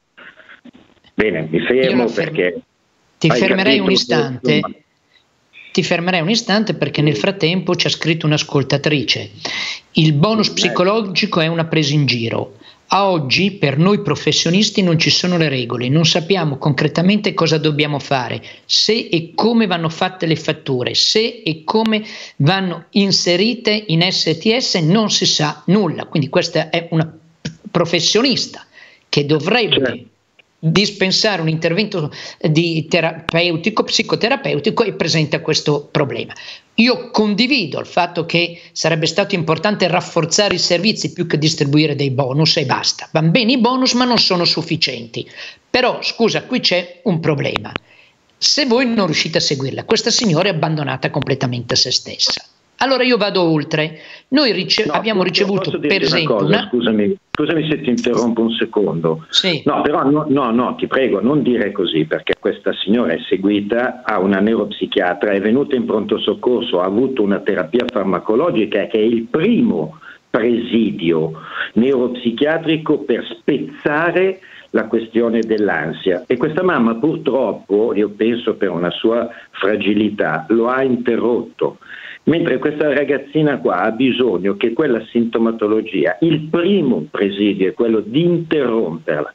[1.14, 2.62] Bene, mi fermo perché...
[3.18, 4.60] Ti fermerei un istante.
[4.60, 4.80] Tutto,
[5.72, 9.30] ti fermerei un istante perché nel frattempo ci ha scritto un'ascoltatrice.
[9.94, 12.56] Il bonus psicologico è una presa in giro.
[12.94, 18.00] A oggi per noi professionisti non ci sono le regole, non sappiamo concretamente cosa dobbiamo
[18.00, 22.04] fare, se e come vanno fatte le fatture, se e come
[22.38, 26.06] vanno inserite in STS non si sa nulla.
[26.06, 27.18] Quindi questa è una
[27.72, 28.66] professionista
[29.08, 30.11] che dovrebbe certo
[30.64, 36.34] dispensare un intervento di terapeutico, psicoterapeutico e presenta questo problema.
[36.76, 42.12] Io condivido il fatto che sarebbe stato importante rafforzare i servizi più che distribuire dei
[42.12, 43.10] bonus e basta.
[43.12, 45.28] Van bene i bonus ma non sono sufficienti.
[45.68, 47.72] Però scusa, qui c'è un problema.
[48.38, 52.44] Se voi non riuscite a seguirla, questa signora è abbandonata completamente a se stessa.
[52.82, 54.00] Allora io vado oltre.
[54.30, 56.36] Noi rice- no, abbiamo ricevuto per esempio...
[56.36, 56.68] Cosa, una...
[56.70, 59.26] Scusami, scusami se ti interrompo un secondo.
[59.30, 59.62] Sì.
[59.66, 64.02] No, però no, no, no, ti prego, non dire così perché questa signora è seguita
[64.04, 69.04] a una neuropsichiatra, è venuta in pronto soccorso, ha avuto una terapia farmacologica che è
[69.04, 71.34] il primo presidio
[71.74, 74.40] neuropsichiatrico per spezzare
[74.72, 80.82] la questione dell'ansia e questa mamma purtroppo, io penso per una sua fragilità, lo ha
[80.82, 81.78] interrotto
[82.24, 88.24] Mentre questa ragazzina qua ha bisogno che quella sintomatologia, il primo presidio è quello di
[88.24, 89.34] interromperla.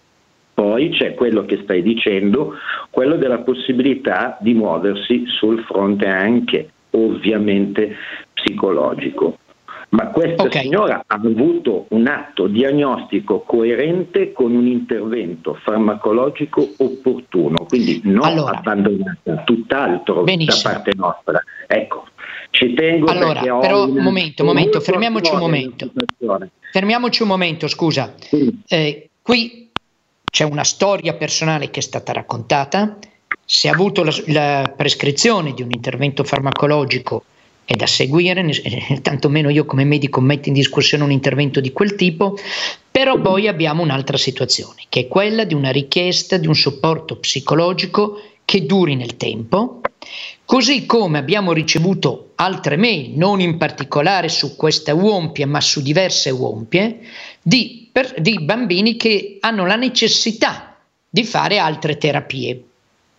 [0.55, 2.55] Poi c'è quello che stai dicendo,
[2.91, 7.97] quello della possibilità di muoversi sul fronte anche ovviamente
[8.32, 9.39] psicologico.
[9.89, 10.62] Ma questa okay.
[10.62, 18.59] signora ha avuto un atto diagnostico coerente con un intervento farmacologico opportuno, quindi non allora,
[18.59, 20.72] abbandonata, tutt'altro Benissimo.
[20.72, 21.43] da parte nostra.
[21.68, 22.05] Ecco,
[22.57, 25.92] ci tengo allora, però un momento, momento, fermiamoci un momento.
[26.72, 28.14] Fermiamoci un momento, scusa.
[28.18, 28.50] Sì.
[28.66, 29.68] Eh, qui
[30.24, 32.96] c'è una storia personale che è stata raccontata,
[33.44, 37.24] se ha avuto la, la prescrizione di un intervento farmacologico
[37.66, 41.94] è da seguire, eh, tantomeno io come medico metto in discussione un intervento di quel
[41.94, 42.38] tipo,
[42.90, 48.18] però poi abbiamo un'altra situazione, che è quella di una richiesta di un supporto psicologico
[48.46, 49.80] che duri nel tempo,
[50.47, 56.30] così come abbiamo ricevuto altre mail, non in particolare su questa uompie, ma su diverse
[56.30, 57.01] uompie,
[57.42, 60.78] di, per, di bambini che hanno la necessità
[61.11, 62.64] di fare altre terapie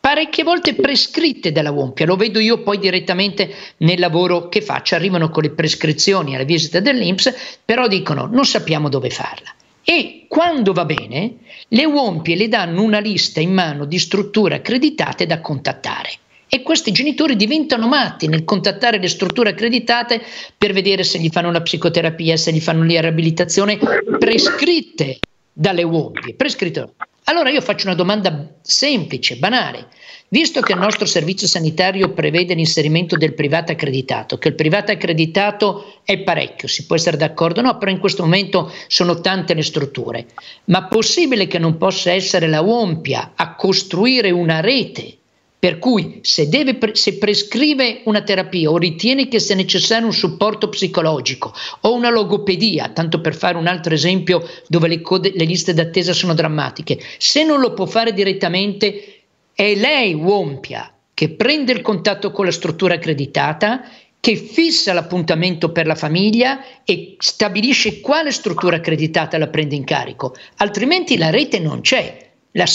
[0.08, 5.30] parecchie volte prescritte dalla Wompia, lo vedo io poi direttamente nel lavoro che faccio, arrivano
[5.30, 9.54] con le prescrizioni alla visita dell'Inps, però dicono non sappiamo dove farla.
[9.84, 15.26] E quando va bene, le Wompie le danno una lista in mano di strutture accreditate
[15.26, 16.10] da contattare.
[16.58, 20.20] E questi genitori diventano matti nel contattare le strutture accreditate
[20.58, 23.78] per vedere se gli fanno la psicoterapia, se gli fanno la riabilitazione
[24.18, 25.20] prescritte
[25.54, 26.34] dalle Wompie.
[26.34, 26.94] Prescritte.
[27.26, 29.90] Allora io faccio una domanda semplice, banale.
[30.30, 36.00] Visto che il nostro servizio sanitario prevede l'inserimento del privato accreditato, che il privato accreditato
[36.04, 40.26] è parecchio, si può essere d'accordo, no, però in questo momento sono tante le strutture,
[40.66, 45.18] ma possibile che non possa essere la Ompia a costruire una rete
[45.60, 50.70] per cui se, deve, se, prescrive una terapia o ritiene che sia necessario un supporto
[50.70, 51.52] psicologico
[51.82, 56.14] o una logopedia, tanto per fare un altro esempio dove le, code, le liste d'attesa
[56.14, 62.32] sono drammatiche, se non lo può fare direttamente, è lei, Wompia, che prende il contatto
[62.32, 63.82] con la struttura accreditata,
[64.20, 70.36] che fissa l'appuntamento per la famiglia e stabilisce quale struttura accreditata la prende in carico,
[70.58, 72.27] altrimenti la rete non c'è
[72.58, 72.66] la,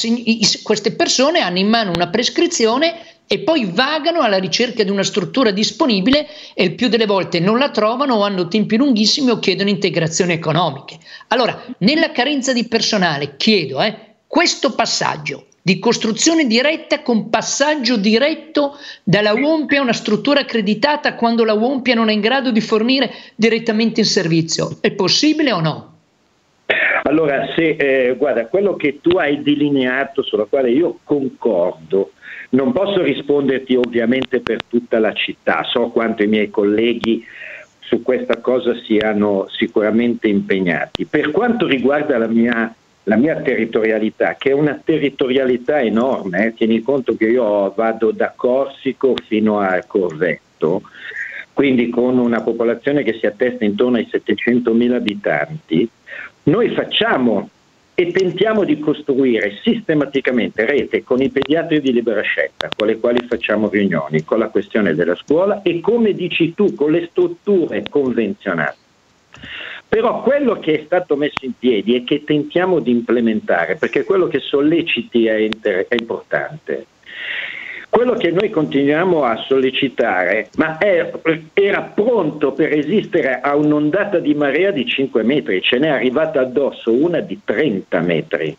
[0.63, 2.95] queste persone hanno in mano una prescrizione
[3.27, 7.59] e poi vagano alla ricerca di una struttura disponibile e il più delle volte non
[7.59, 10.99] la trovano o hanno tempi lunghissimi o chiedono integrazioni economiche.
[11.29, 18.77] Allora, nella carenza di personale chiedo eh, questo passaggio di costruzione diretta con passaggio diretto
[19.05, 23.13] dalla WOMPIA a una struttura accreditata quando la WOMPIA non è in grado di fornire
[23.37, 24.79] direttamente il servizio.
[24.81, 25.92] È possibile o no?
[27.05, 32.13] Allora, se, eh, guarda, quello che tu hai delineato, sulla quale io concordo,
[32.51, 37.25] non posso risponderti ovviamente per tutta la città, so quanto i miei colleghi
[37.81, 41.05] su questa cosa siano sicuramente impegnati.
[41.05, 42.73] Per quanto riguarda la mia,
[43.05, 48.33] la mia territorialità, che è una territorialità enorme, eh, tieni conto che io vado da
[48.35, 50.83] Corsico fino a Corvetto,
[51.53, 55.89] quindi con una popolazione che si attesta intorno ai 700.000 abitanti,
[56.45, 57.49] noi facciamo
[57.95, 63.25] e tentiamo di costruire sistematicamente rete con i pediatri di libera scelta, con le quali
[63.29, 68.77] facciamo riunioni, con la questione della scuola e come dici tu, con le strutture convenzionate.
[69.87, 74.27] Però quello che è stato messo in piedi e che tentiamo di implementare, perché quello
[74.27, 76.87] che solleciti è, inter- è importante,
[77.95, 81.13] quello che noi continuiamo a sollecitare, ma è,
[81.53, 86.91] era pronto per resistere a un'ondata di marea di 5 metri, ce n'è arrivata addosso
[86.91, 88.57] una di 30 metri.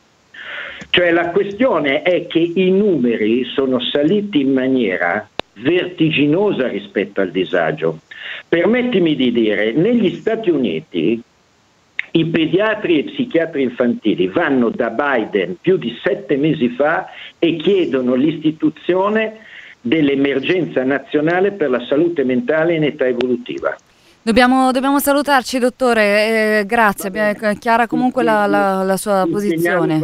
[0.87, 8.01] Cioè la questione è che i numeri sono saliti in maniera vertiginosa rispetto al disagio.
[8.47, 11.19] Permettimi di dire, negli Stati Uniti
[12.15, 17.07] i pediatri e psichiatri infantili vanno da Biden più di sette mesi fa
[17.39, 19.37] e chiedono l'istituzione
[19.81, 23.75] dell'emergenza nazionale per la salute mentale in età evolutiva.
[24.25, 26.59] Dobbiamo, dobbiamo salutarci, dottore.
[26.59, 29.99] Eh, grazie, è chiara comunque la, la, la sua posizione.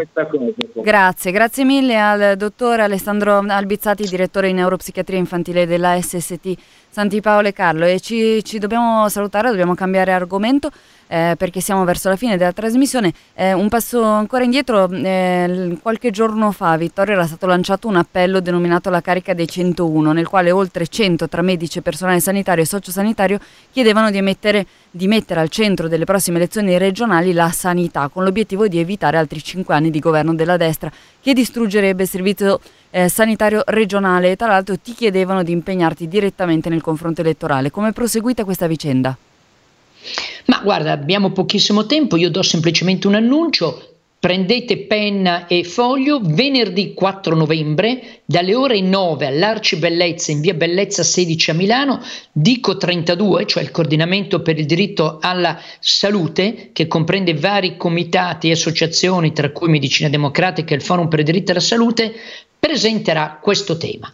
[0.74, 6.53] Grazie, grazie mille al dottore Alessandro Albizzati, direttore in neuropsichiatria infantile della SST
[6.90, 7.86] Santi Paolo e Carlo.
[7.86, 10.72] E ci, ci dobbiamo salutare, dobbiamo cambiare argomento
[11.08, 13.14] eh, perché siamo verso la fine della trasmissione.
[13.34, 17.96] Eh, un passo ancora indietro, eh, qualche giorno fa a Vittorio era stato lanciato un
[17.96, 22.68] appello denominato La carica dei 101, nel quale oltre 100 tra medici, personale sanitario e
[22.68, 23.40] sociosanitario
[23.72, 28.68] chiedevano di, emettere, di mettere al centro delle prossime elezioni regionali la sanità, con l'obiettivo
[28.68, 32.60] di evitare altri 5 anni di governo della destra che distruggerebbe il servizio
[32.90, 37.72] eh, sanitario regionale e tra l'altro ti chiedevano di impegnarti direttamente nel confronto elettorale.
[37.72, 39.16] Come proseguita questa vicenda?
[40.46, 43.89] Ma guarda, abbiamo pochissimo tempo, io do semplicemente un annuncio.
[44.20, 51.03] Prendete penna e foglio venerdì 4 novembre dalle ore 9 all'Arci Bellezza in via Bellezza
[51.03, 52.01] 16 a Milano,
[52.34, 58.51] Dico 32, cioè il coordinamento per il diritto alla salute, che comprende vari comitati e
[58.51, 62.13] associazioni, tra cui Medicina Democratica e il Forum per il diritto alla salute,
[62.59, 64.13] presenterà questo tema.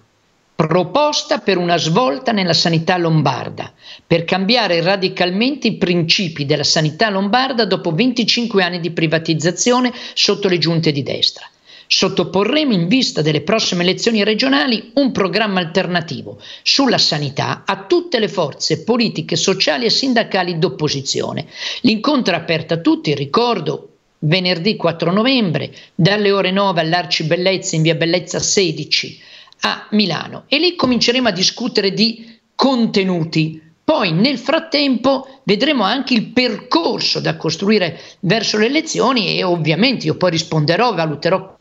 [0.56, 3.74] Proposta per una svolta nella sanità lombarda,
[4.08, 10.58] per cambiare radicalmente i principi della sanità lombarda dopo 25 anni di privatizzazione sotto le
[10.58, 11.46] giunte di destra.
[11.88, 18.30] Sottoporremo in vista delle prossime elezioni regionali un programma alternativo sulla sanità a tutte le
[18.30, 21.46] forze politiche, sociali e sindacali d'opposizione.
[21.82, 23.90] L'incontro è aperto a tutti, ricordo,
[24.20, 29.34] venerdì 4 novembre, dalle ore 9 all'Arci Bellezza in via Bellezza 16
[29.66, 33.62] a Milano e lì cominceremo a discutere di contenuti.
[33.84, 40.16] Poi nel frattempo vedremo anche il percorso da costruire verso le elezioni e ovviamente io
[40.16, 41.54] poi risponderò, valuterò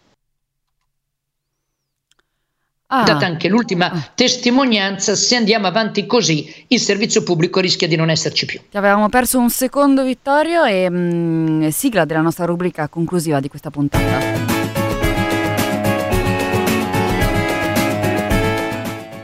[2.87, 3.03] Ah.
[3.03, 4.11] Data anche l'ultima ah.
[4.15, 8.61] testimonianza, se andiamo avanti così il servizio pubblico rischia di non esserci più.
[8.73, 13.71] Avevamo perso un secondo Vittorio e mh, mm, sigla della nostra rubrica conclusiva di questa
[13.71, 14.84] puntata.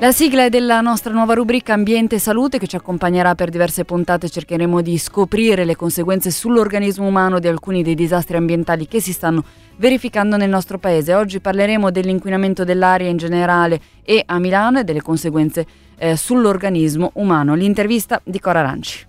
[0.00, 3.84] La sigla è della nostra nuova rubrica Ambiente e Salute che ci accompagnerà per diverse
[3.84, 4.30] puntate.
[4.30, 9.44] Cercheremo di scoprire le conseguenze sull'organismo umano di alcuni dei disastri ambientali che si stanno
[9.76, 11.12] verificando nel nostro paese.
[11.12, 15.66] Oggi parleremo dell'inquinamento dell'aria in generale e a Milano e delle conseguenze
[15.98, 17.54] eh, sull'organismo umano.
[17.54, 19.06] L'intervista di Cora Aranci.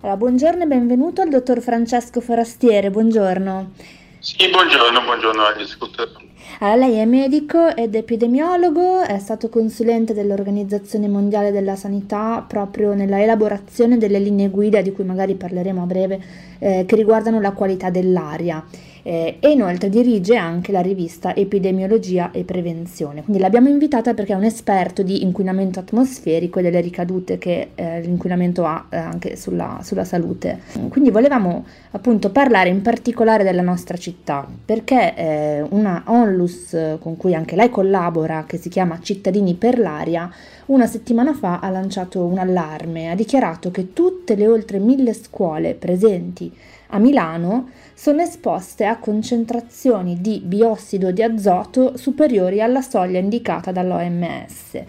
[0.00, 2.90] Allora, buongiorno e benvenuto al dottor Francesco Forastiere.
[2.90, 3.70] Buongiorno.
[4.18, 6.23] Sì, buongiorno, buongiorno agli ascoltatori.
[6.64, 13.20] Allora, lei è medico ed epidemiologo, è stato consulente dell'Organizzazione Mondiale della Sanità proprio nella
[13.20, 16.22] elaborazione delle linee guida di cui magari parleremo a breve,
[16.58, 18.64] eh, che riguardano la qualità dell'aria
[19.06, 23.22] eh, e inoltre dirige anche la rivista Epidemiologia e Prevenzione.
[23.22, 28.00] Quindi l'abbiamo invitata perché è un esperto di inquinamento atmosferico e delle ricadute che eh,
[28.00, 30.60] l'inquinamento ha eh, anche sulla, sulla, salute.
[30.88, 37.34] Quindi volevamo appunto parlare in particolare della nostra città perché eh, una onlus con cui
[37.34, 40.30] anche lei collabora, che si chiama Cittadini per l'aria,
[40.66, 45.74] una settimana fa ha lanciato un allarme, ha dichiarato che tutte le oltre mille scuole
[45.74, 46.50] presenti
[46.88, 47.68] a Milano
[48.04, 54.84] sono esposte a concentrazioni di biossido di azoto superiori alla soglia indicata dall'OMS.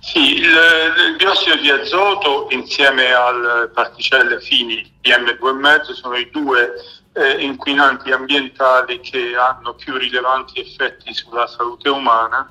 [0.00, 6.72] Sì, il, il biossido di azoto insieme alle particelle fini PM2,5 sono i due
[7.12, 12.50] eh, inquinanti ambientali che hanno più rilevanti effetti sulla salute umana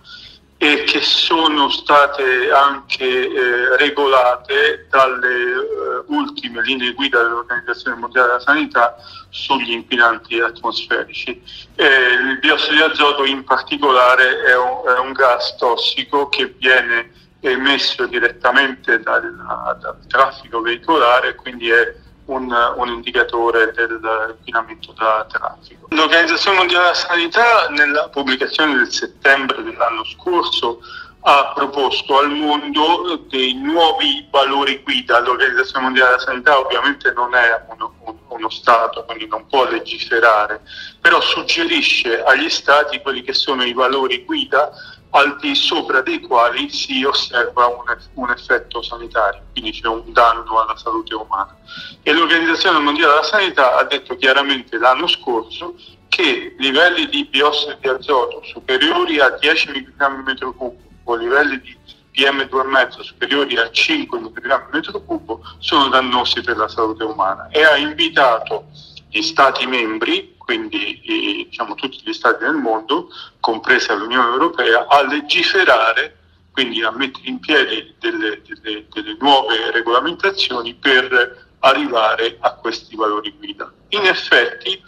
[0.64, 8.40] e che sono state anche eh, regolate dalle eh, ultime linee guida dell'Organizzazione Mondiale della
[8.40, 8.96] Sanità
[9.30, 11.44] sugli inquinanti atmosferici.
[11.76, 17.12] Eh, il biossido di azoto in particolare è un, è un, gas tossico che viene
[17.42, 19.36] emesso direttamente dal,
[19.82, 21.94] dal traffico veicolare, quindi è
[22.26, 25.88] un, un indicatore dell'inquinamento da traffico.
[25.90, 30.80] L'Organizzazione Mondiale della Sanità nella pubblicazione del settembre dell'anno scorso
[31.26, 35.20] ha proposto al mondo dei nuovi valori guida.
[35.20, 37.94] L'Organizzazione Mondiale della Sanità ovviamente non è uno,
[38.28, 40.62] uno, Stato, quindi non può legiferare,
[41.00, 44.72] però suggerisce agli Stati quelli che sono i valori guida
[45.16, 50.60] al di sopra dei quali si osserva un, un, effetto sanitario, quindi c'è un danno
[50.60, 51.56] alla salute umana.
[52.02, 55.76] E l'Organizzazione Mondiale della Sanità ha detto chiaramente l'anno scorso
[56.08, 61.78] che livelli di biossido di azoto superiori a 10 mg metro cubo o livelli di
[62.16, 67.78] PM2,5 superiori a 5 mg metro cubo sono dannosi per la salute umana e ha
[67.78, 68.66] invitato
[69.14, 71.02] gli Stati membri quindi
[71.50, 73.08] diciamo, tutti gli stati del mondo,
[73.40, 76.18] compresa l'Unione Europea, a legiferare,
[76.52, 83.34] quindi a mettere in piedi delle, delle, delle nuove regolamentazioni per arrivare a questi valori
[83.38, 83.72] guida.
[83.90, 84.82] In effetti,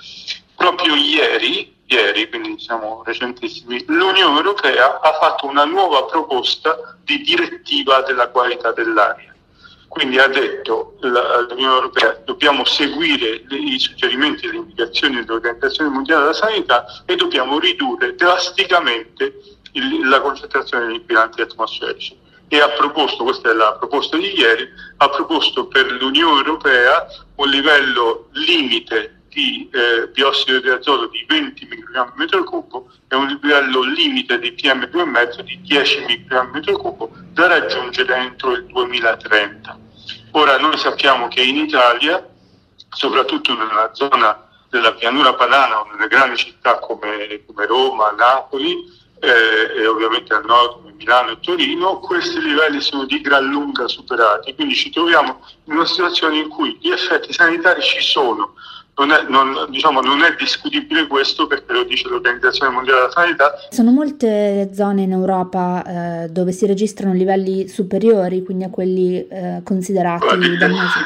[0.56, 8.02] proprio ieri, ieri quindi diciamo recentissimi, l'Unione Europea ha fatto una nuova proposta di direttiva
[8.02, 9.35] della qualità dell'aria
[9.96, 16.34] quindi ha detto l'Unione Europea dobbiamo seguire i suggerimenti e le indicazioni dell'Organizzazione Mondiale della
[16.34, 19.40] Sanità e dobbiamo ridurre drasticamente
[19.72, 22.20] il, la concentrazione di inquinanti atmosferici.
[22.50, 24.68] E ha proposto, questa è la proposta di ieri,
[24.98, 31.68] ha proposto per l'Unione Europea un livello limite di eh, biossido di azoto di 20
[31.72, 37.48] mg metro cubo e un livello limite di PM2,5 di 10 mg metro cubo da
[37.48, 39.84] raggiungere entro il 2030.
[40.38, 42.28] Ora noi sappiamo che in Italia,
[42.90, 48.84] soprattutto nella zona della pianura padana nelle grandi città come, come Roma, Napoli
[49.22, 53.88] eh, e ovviamente al nord come Milano e Torino, questi livelli sono di gran lunga
[53.88, 54.54] superati.
[54.56, 58.56] Quindi ci troviamo in una situazione in cui gli effetti sanitari ci sono,
[58.96, 63.54] non è, non, diciamo, non è, discutibile questo perché lo dice l'Organizzazione Mondiale della Sanità.
[63.70, 65.84] Sono molte le zone in Europa
[66.24, 71.00] eh, dove si registrano livelli superiori, quindi a quelli eh, considerati dannosi.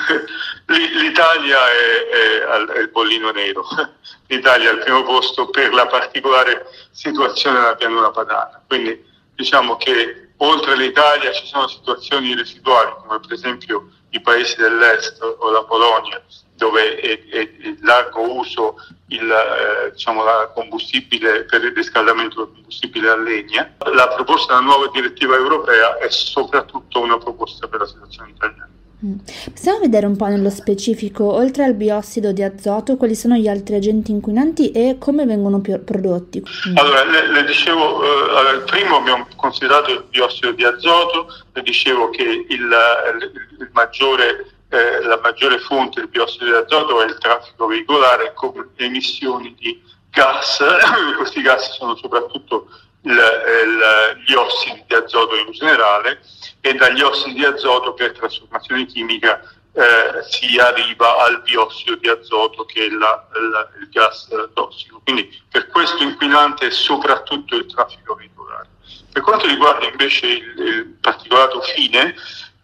[1.01, 3.65] L'Italia è, è, è, il bollino nero,
[4.27, 9.03] l'Italia è al primo posto per la particolare situazione della pianura padana, quindi
[9.35, 15.49] diciamo che oltre l'Italia ci sono situazioni residuali come per esempio i paesi dell'est o
[15.49, 16.21] la Polonia
[16.59, 18.75] dove è, è, è largo uso
[19.07, 20.21] il eh, diciamo,
[20.53, 23.73] combustibile per il riscaldamento del combustibile a legna.
[23.93, 28.67] La proposta della nuova direttiva europea è soprattutto una proposta per la situazione italiana.
[29.05, 29.15] Mm.
[29.53, 33.75] Possiamo vedere un po' nello specifico, oltre al biossido di azoto, quali sono gli altri
[33.75, 36.43] agenti inquinanti e come vengono prodotti?
[36.67, 36.77] Mm.
[36.77, 42.09] Allora, le, le dicevo, eh, il primo abbiamo considerato il biossido di azoto, le dicevo
[42.09, 47.17] che il, il, il maggiore eh, la maggiore fonte del biossido di azoto è il
[47.17, 50.63] traffico veicolare con emissioni di gas,
[51.17, 52.69] questi gas sono soprattutto
[53.03, 56.21] il, il, gli ossidi di azoto in generale
[56.61, 59.41] e dagli ossidi di azoto per trasformazione chimica
[59.73, 65.01] eh, si arriva al biossido di azoto che è la, la, il gas tossico.
[65.03, 68.67] Quindi per questo inquinante è soprattutto il traffico veicolare.
[69.11, 72.15] Per quanto riguarda invece il, il particolato fine,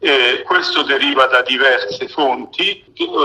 [0.06, 2.84] eh, questo deriva da diverse fonti,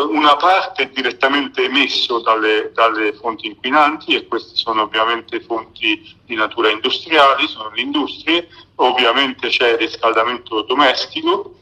[0.09, 6.35] una parte è direttamente emesso dalle, dalle, fonti inquinanti e queste sono ovviamente fonti di
[6.35, 11.57] natura industriale, sono le industrie, ovviamente c'è il riscaldamento domestico,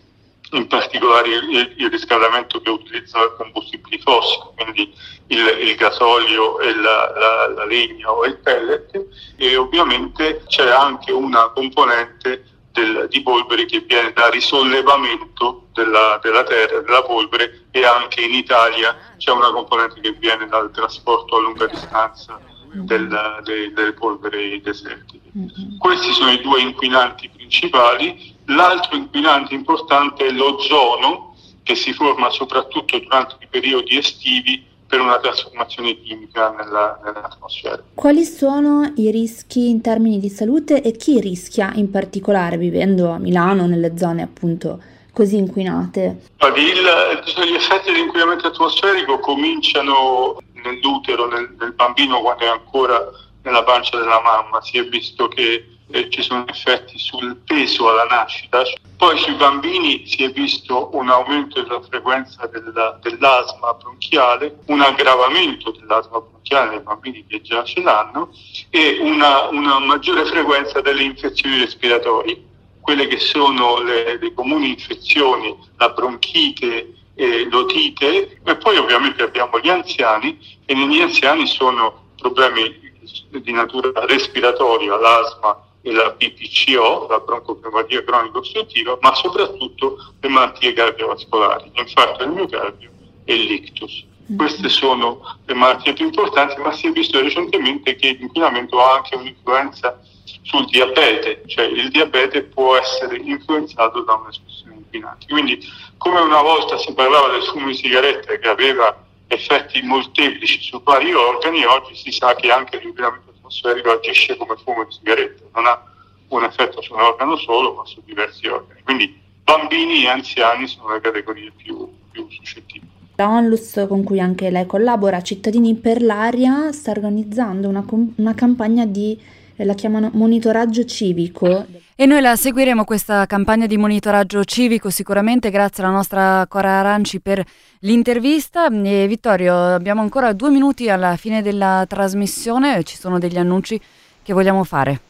[0.52, 4.94] in particolare il, il riscaldamento che utilizza combustibili fossili, quindi
[5.26, 9.04] il, il gasolio e la, la, la legna o il pellet.
[9.36, 12.44] E ovviamente c'è anche una componente
[12.78, 18.34] del, di polvere che viene da risollevamento della, della, terra, della polvere e anche in
[18.34, 22.38] Italia c'è una componente che viene dal trasporto a lunga distanza
[22.72, 25.30] del, de, delle polveri desertiche.
[25.78, 28.36] Questi sono i due inquinanti principali.
[28.46, 35.18] L'altro inquinante importante è l'ozono che si forma soprattutto durante i periodi estivi per una
[35.18, 37.82] trasformazione chimica nella, nell'atmosfera.
[37.94, 43.18] Quali sono i rischi in termini di salute e chi rischia in particolare vivendo a
[43.18, 44.80] Milano nelle zone appunto
[45.12, 46.22] così inquinate?
[46.56, 52.98] Il, gli effetti dell'inquinamento atmosferico cominciano nell'utero, nel, nel bambino quando è ancora
[53.42, 54.62] nella pancia della mamma.
[54.62, 58.62] Si è visto che eh, ci sono effetti sul peso alla nascita.
[58.96, 65.70] Poi sui bambini si è visto un aumento della frequenza della, dell'asma bronchiale, un aggravamento
[65.70, 68.30] dell'asma bronchiale nei bambini che già ce l'hanno
[68.70, 72.42] e una, una maggiore frequenza delle infezioni respiratorie,
[72.80, 79.58] quelle che sono le, le comuni infezioni, la bronchite, e l'otite e poi ovviamente abbiamo
[79.58, 82.86] gli anziani e negli anziani sono problemi
[83.28, 91.70] di natura respiratoria, l'asma, la BPCO, la broncopneumonia cronica ostruttiva, ma soprattutto le malattie cardiovascolari,
[91.74, 92.90] l'infarto del miocardio
[93.24, 94.04] e l'ictus.
[94.30, 94.36] Mm.
[94.36, 99.16] Queste sono le malattie più importanti, ma si è visto recentemente che l'inquinamento ha anche
[99.16, 100.00] un'influenza
[100.42, 105.26] sul diabete, cioè il diabete può essere influenzato da un'espressione inquinante.
[105.28, 105.58] Quindi,
[105.96, 111.12] come una volta si parlava del fumo di sigarette che aveva effetti molteplici su vari
[111.12, 115.82] organi, oggi si sa che anche l'inquinamento atmosferico agisce come fumo di sigaretta, non ha
[116.28, 118.82] un effetto su un organo solo, ma su diversi organi.
[118.82, 122.86] Quindi bambini e anziani sono le categorie più, più suscettibili.
[123.16, 127.84] La Onlus, con cui anche lei collabora, Cittadini per l'aria, sta organizzando una,
[128.16, 129.18] una campagna di,
[129.64, 131.66] la chiamano monitoraggio civico.
[131.94, 137.20] E noi la seguiremo questa campagna di monitoraggio civico sicuramente grazie alla nostra Cora Aranci
[137.20, 137.44] per
[137.80, 138.68] l'intervista.
[138.68, 143.80] E Vittorio, abbiamo ancora due minuti alla fine della trasmissione, ci sono degli annunci
[144.22, 145.00] che vogliamo fare.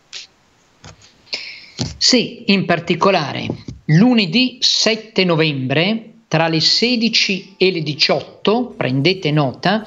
[1.97, 3.47] Sì, in particolare
[3.87, 9.85] lunedì 7 novembre tra le 16 e le 18, prendete nota,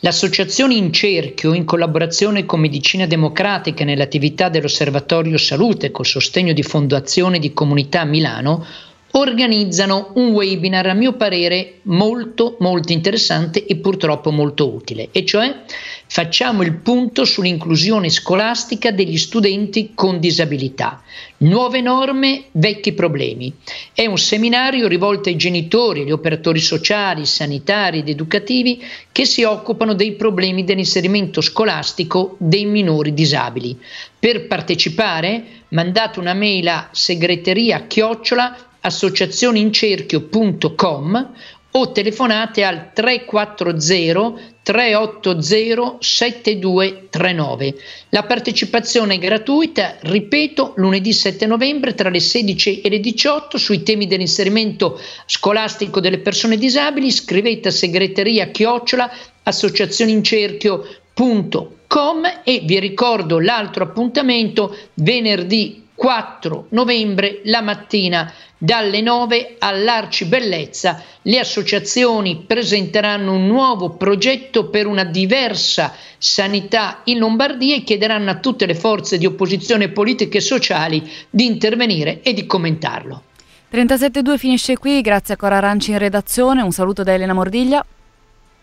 [0.00, 7.38] l'associazione In Cerchio, in collaborazione con Medicina Democratica nell'attività dell'Osservatorio Salute col sostegno di Fondazione
[7.38, 8.66] di Comunità Milano,
[9.12, 15.62] organizzano un webinar a mio parere molto molto interessante e purtroppo molto utile, e cioè
[16.06, 21.02] facciamo il punto sull'inclusione scolastica degli studenti con disabilità.
[21.38, 23.52] Nuove norme, vecchi problemi.
[23.92, 28.82] È un seminario rivolto ai genitori, agli operatori sociali, sanitari ed educativi
[29.12, 33.78] che si occupano dei problemi dell'inserimento scolastico dei minori disabili.
[34.18, 41.32] Per partecipare mandate una mail a segreteria chiocciola associazionincerchio.com
[41.70, 47.74] o telefonate al 340 380 7239.
[48.10, 53.82] La partecipazione è gratuita, ripeto, lunedì 7 novembre tra le 16 e le 18 sui
[53.82, 57.10] temi dell'inserimento scolastico delle persone disabili.
[57.10, 59.10] Scrivete a segreteria chiocciola
[59.42, 71.38] associazionincerchio.com e vi ricordo l'altro appuntamento venerdì 4 novembre la mattina dalle 9 all'Arcibellezza le
[71.40, 78.64] associazioni presenteranno un nuovo progetto per una diversa sanità in Lombardia e chiederanno a tutte
[78.66, 83.24] le forze di opposizione politiche e sociali di intervenire e di commentarlo.
[83.72, 87.84] 37.2 finisce qui, grazie a Cora Aranci in redazione, un saluto da Elena Mordiglia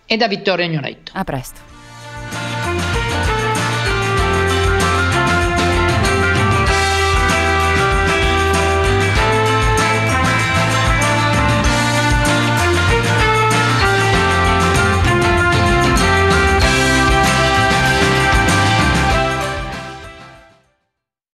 [0.05, 1.11] e da Vittorio Agnoletto.
[1.15, 1.74] A presto.